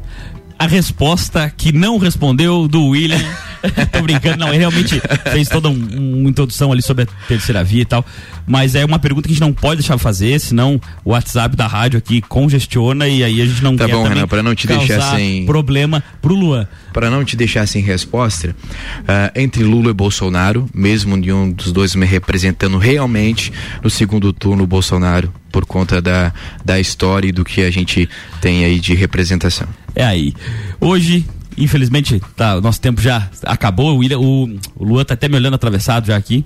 A 0.58 0.66
resposta 0.66 1.50
que 1.56 1.72
não 1.72 1.98
respondeu 1.98 2.66
do 2.66 2.86
William. 2.86 3.18
Tô 3.92 4.02
brincando, 4.02 4.38
não, 4.38 4.48
ele 4.48 4.58
realmente 4.58 5.00
fez 5.32 5.48
toda 5.48 5.68
um, 5.68 6.18
uma 6.18 6.30
introdução 6.30 6.72
ali 6.72 6.82
sobre 6.82 7.04
a 7.04 7.06
terceira 7.26 7.62
via 7.62 7.82
e 7.82 7.84
tal. 7.84 8.04
Mas 8.46 8.74
é 8.74 8.84
uma 8.84 8.98
pergunta 8.98 9.26
que 9.26 9.32
a 9.32 9.34
gente 9.34 9.40
não 9.40 9.52
pode 9.52 9.80
deixar 9.80 9.96
de 9.96 10.02
fazer, 10.02 10.38
senão 10.40 10.80
o 11.04 11.10
WhatsApp 11.10 11.56
da 11.56 11.66
rádio 11.66 11.98
aqui 11.98 12.20
congestiona 12.20 13.08
e 13.08 13.24
aí 13.24 13.40
a 13.40 13.46
gente 13.46 13.62
não 13.62 13.76
tá 13.76 13.86
quer 13.86 13.92
bom, 13.92 14.04
Renan, 14.04 14.28
para 14.28 14.42
não 14.42 14.54
te 14.54 14.66
deixar 14.66 15.16
sem 15.16 15.44
problema 15.46 16.02
pro 16.22 16.34
Luan. 16.34 16.66
Para 16.92 17.10
não 17.10 17.24
te 17.24 17.36
deixar 17.36 17.66
sem 17.66 17.82
resposta, 17.82 18.50
uh, 18.50 19.32
entre 19.34 19.64
Lula 19.64 19.90
e 19.90 19.94
Bolsonaro, 19.94 20.68
mesmo 20.72 21.16
nenhum 21.16 21.50
dos 21.50 21.72
dois 21.72 21.94
me 21.94 22.06
representando 22.06 22.78
realmente 22.78 23.52
no 23.82 23.90
segundo 23.90 24.32
turno 24.32 24.64
o 24.64 24.66
Bolsonaro 24.66 25.32
por 25.50 25.64
conta 25.64 26.00
da, 26.02 26.32
da 26.64 26.78
história 26.78 27.28
e 27.28 27.32
do 27.32 27.44
que 27.44 27.62
a 27.62 27.70
gente 27.70 28.08
tem 28.40 28.64
aí 28.64 28.78
de 28.78 28.94
representação. 28.94 29.66
É 29.94 30.04
aí. 30.04 30.34
Hoje, 30.78 31.24
infelizmente, 31.56 32.20
tá, 32.36 32.60
nosso 32.60 32.80
tempo 32.80 33.00
já 33.00 33.28
acabou. 33.44 33.94
O, 33.94 33.98
William, 33.98 34.18
o, 34.18 34.44
o 34.76 34.84
Luan 34.84 35.04
tá 35.04 35.14
até 35.14 35.28
me 35.28 35.36
olhando 35.36 35.54
atravessado 35.54 36.06
já 36.06 36.16
aqui. 36.16 36.44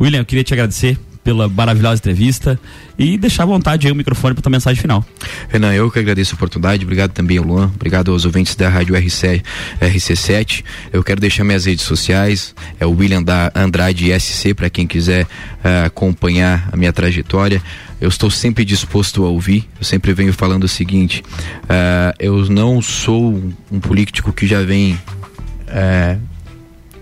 William, 0.00 0.20
eu 0.20 0.24
queria 0.24 0.44
te 0.44 0.52
agradecer 0.54 0.98
pela 1.26 1.48
maravilhosa 1.48 1.98
entrevista 1.98 2.58
e 2.96 3.18
deixar 3.18 3.42
à 3.42 3.46
vontade 3.46 3.84
aí 3.84 3.92
o 3.92 3.96
microfone 3.96 4.32
para 4.32 4.42
tua 4.42 4.50
mensagem 4.50 4.80
final. 4.80 5.04
Renan, 5.48 5.74
eu 5.74 5.90
que 5.90 5.98
agradeço 5.98 6.34
a 6.34 6.36
oportunidade, 6.36 6.84
obrigado 6.84 7.10
também 7.10 7.36
ao 7.36 7.44
Luan, 7.44 7.72
obrigado 7.74 8.12
aos 8.12 8.24
ouvintes 8.24 8.54
da 8.54 8.68
Rádio 8.68 8.94
RC, 8.94 9.42
RC7. 9.80 10.64
Eu 10.92 11.02
quero 11.02 11.20
deixar 11.20 11.42
minhas 11.42 11.64
redes 11.64 11.84
sociais, 11.84 12.54
é 12.78 12.86
o 12.86 12.90
William 12.90 13.24
da 13.24 13.50
Andrade 13.56 14.12
SC 14.20 14.54
para 14.54 14.70
quem 14.70 14.86
quiser 14.86 15.24
uh, 15.24 15.86
acompanhar 15.86 16.68
a 16.72 16.76
minha 16.76 16.92
trajetória. 16.92 17.60
Eu 18.00 18.08
estou 18.08 18.30
sempre 18.30 18.64
disposto 18.64 19.24
a 19.24 19.28
ouvir. 19.28 19.68
Eu 19.78 19.84
sempre 19.84 20.12
venho 20.12 20.32
falando 20.32 20.64
o 20.64 20.68
seguinte: 20.68 21.22
uh, 21.64 22.14
eu 22.18 22.46
não 22.50 22.82
sou 22.82 23.42
um 23.70 23.80
político 23.80 24.32
que 24.32 24.46
já 24.46 24.62
vem 24.62 24.94
uh, 24.94 26.20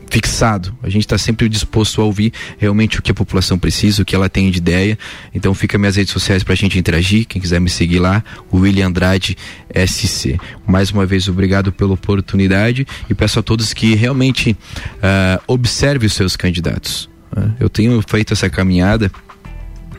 fixado. 0.08 0.76
A 0.80 0.88
gente 0.88 1.02
está 1.02 1.18
sempre 1.18 1.48
disposto 1.48 2.00
a 2.00 2.04
ouvir 2.04 2.32
realmente 2.58 3.00
o 3.00 3.02
que 3.02 3.10
a 3.10 3.14
população 3.14 3.58
precisa, 3.58 4.02
o 4.02 4.04
que 4.04 4.14
ela 4.14 4.28
tem 4.28 4.48
de 4.50 4.58
ideia. 4.58 4.96
Então 5.34 5.52
fica 5.52 5.76
minhas 5.76 5.96
redes 5.96 6.12
sociais 6.12 6.44
para 6.44 6.52
a 6.52 6.56
gente 6.56 6.78
interagir. 6.78 7.26
Quem 7.26 7.42
quiser 7.42 7.60
me 7.60 7.68
seguir 7.68 7.98
lá, 7.98 8.22
o 8.50 8.58
William 8.58 8.86
Andrade 8.86 9.36
SC. 9.74 10.38
Mais 10.64 10.92
uma 10.92 11.04
vez, 11.04 11.26
obrigado 11.28 11.72
pela 11.72 11.94
oportunidade 11.94 12.86
e 13.10 13.14
peço 13.14 13.40
a 13.40 13.42
todos 13.42 13.72
que 13.72 13.96
realmente 13.96 14.52
uh, 14.52 15.42
observe 15.48 16.06
os 16.06 16.12
seus 16.12 16.36
candidatos. 16.36 17.10
Eu 17.58 17.68
tenho 17.68 18.00
feito 18.06 18.32
essa 18.32 18.48
caminhada 18.48 19.10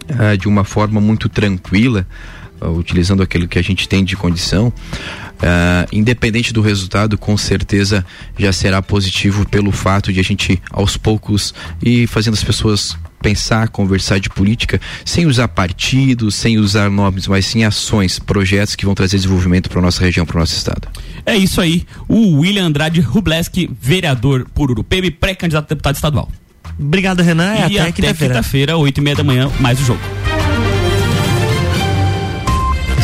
uh, 0.10 0.38
de 0.38 0.48
uma 0.48 0.63
forma 0.63 1.00
muito 1.00 1.30
tranquila, 1.30 2.08
utilizando 2.62 3.22
aquilo 3.22 3.48
que 3.48 3.60
a 3.60 3.62
gente 3.62 3.88
tem 3.88 4.04
de 4.04 4.15
condição. 4.15 4.72
Uh, 5.36 5.86
independente 5.91 6.54
do 6.54 6.62
resultado, 6.62 7.18
com 7.18 7.36
certeza 7.36 8.06
já 8.38 8.54
será 8.54 8.82
positivo 8.82 9.46
pelo 9.48 9.72
fato 9.72 10.12
de 10.13 10.20
a 10.20 10.24
gente, 10.24 10.62
aos 10.72 10.96
poucos, 10.96 11.54
ir 11.84 12.08
fazendo 12.08 12.36
as 12.36 12.44
pessoas 12.44 12.98
pensar, 13.26 13.70
conversar 13.70 14.20
de 14.20 14.30
política, 14.30 14.80
sem 15.04 15.26
usar 15.26 15.48
partidos, 15.48 16.36
sem 16.36 16.60
usar 16.60 16.91
nomes, 16.91 17.28
mas 17.28 17.46
sim 17.48 17.63
ações, 17.63 18.20
projetos 18.20 18.76
que 18.76 18.86
vão 18.86 18.94
trazer 18.94 19.18
desenvolvimento 19.18 19.68
para 19.68 19.82
nossa 19.82 20.04
região, 20.04 20.26
para 20.28 20.38
o 20.38 20.39
nosso 20.39 20.56
estado. 20.56 20.88
É 21.26 21.36
isso 21.36 21.60
aí. 21.60 21.86
O 22.08 22.39
William 22.39 22.65
Andrade 22.65 23.02
Rubleski, 23.02 23.70
vereador 23.82 24.48
por 24.54 24.70
Urupema 24.70 25.08
e 25.08 25.12
pré-candidato 25.12 25.65
a 25.65 25.70
deputado 25.70 25.96
estadual. 25.96 26.30
Obrigado, 26.80 27.22
Renan. 27.22 27.56
E 27.70 27.80
até, 27.80 27.92
quinta-feira. 27.92 28.36
quinta-feira, 28.36 28.78
oito 28.78 28.98
e 29.00 29.02
meia 29.02 29.16
da 29.16 29.24
manhã, 29.24 29.50
mais 29.60 29.80
o 29.80 29.84
jogo. 29.84 30.02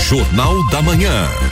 Jornal 0.10 0.70
da 0.70 0.82
Manhã. 0.82 1.51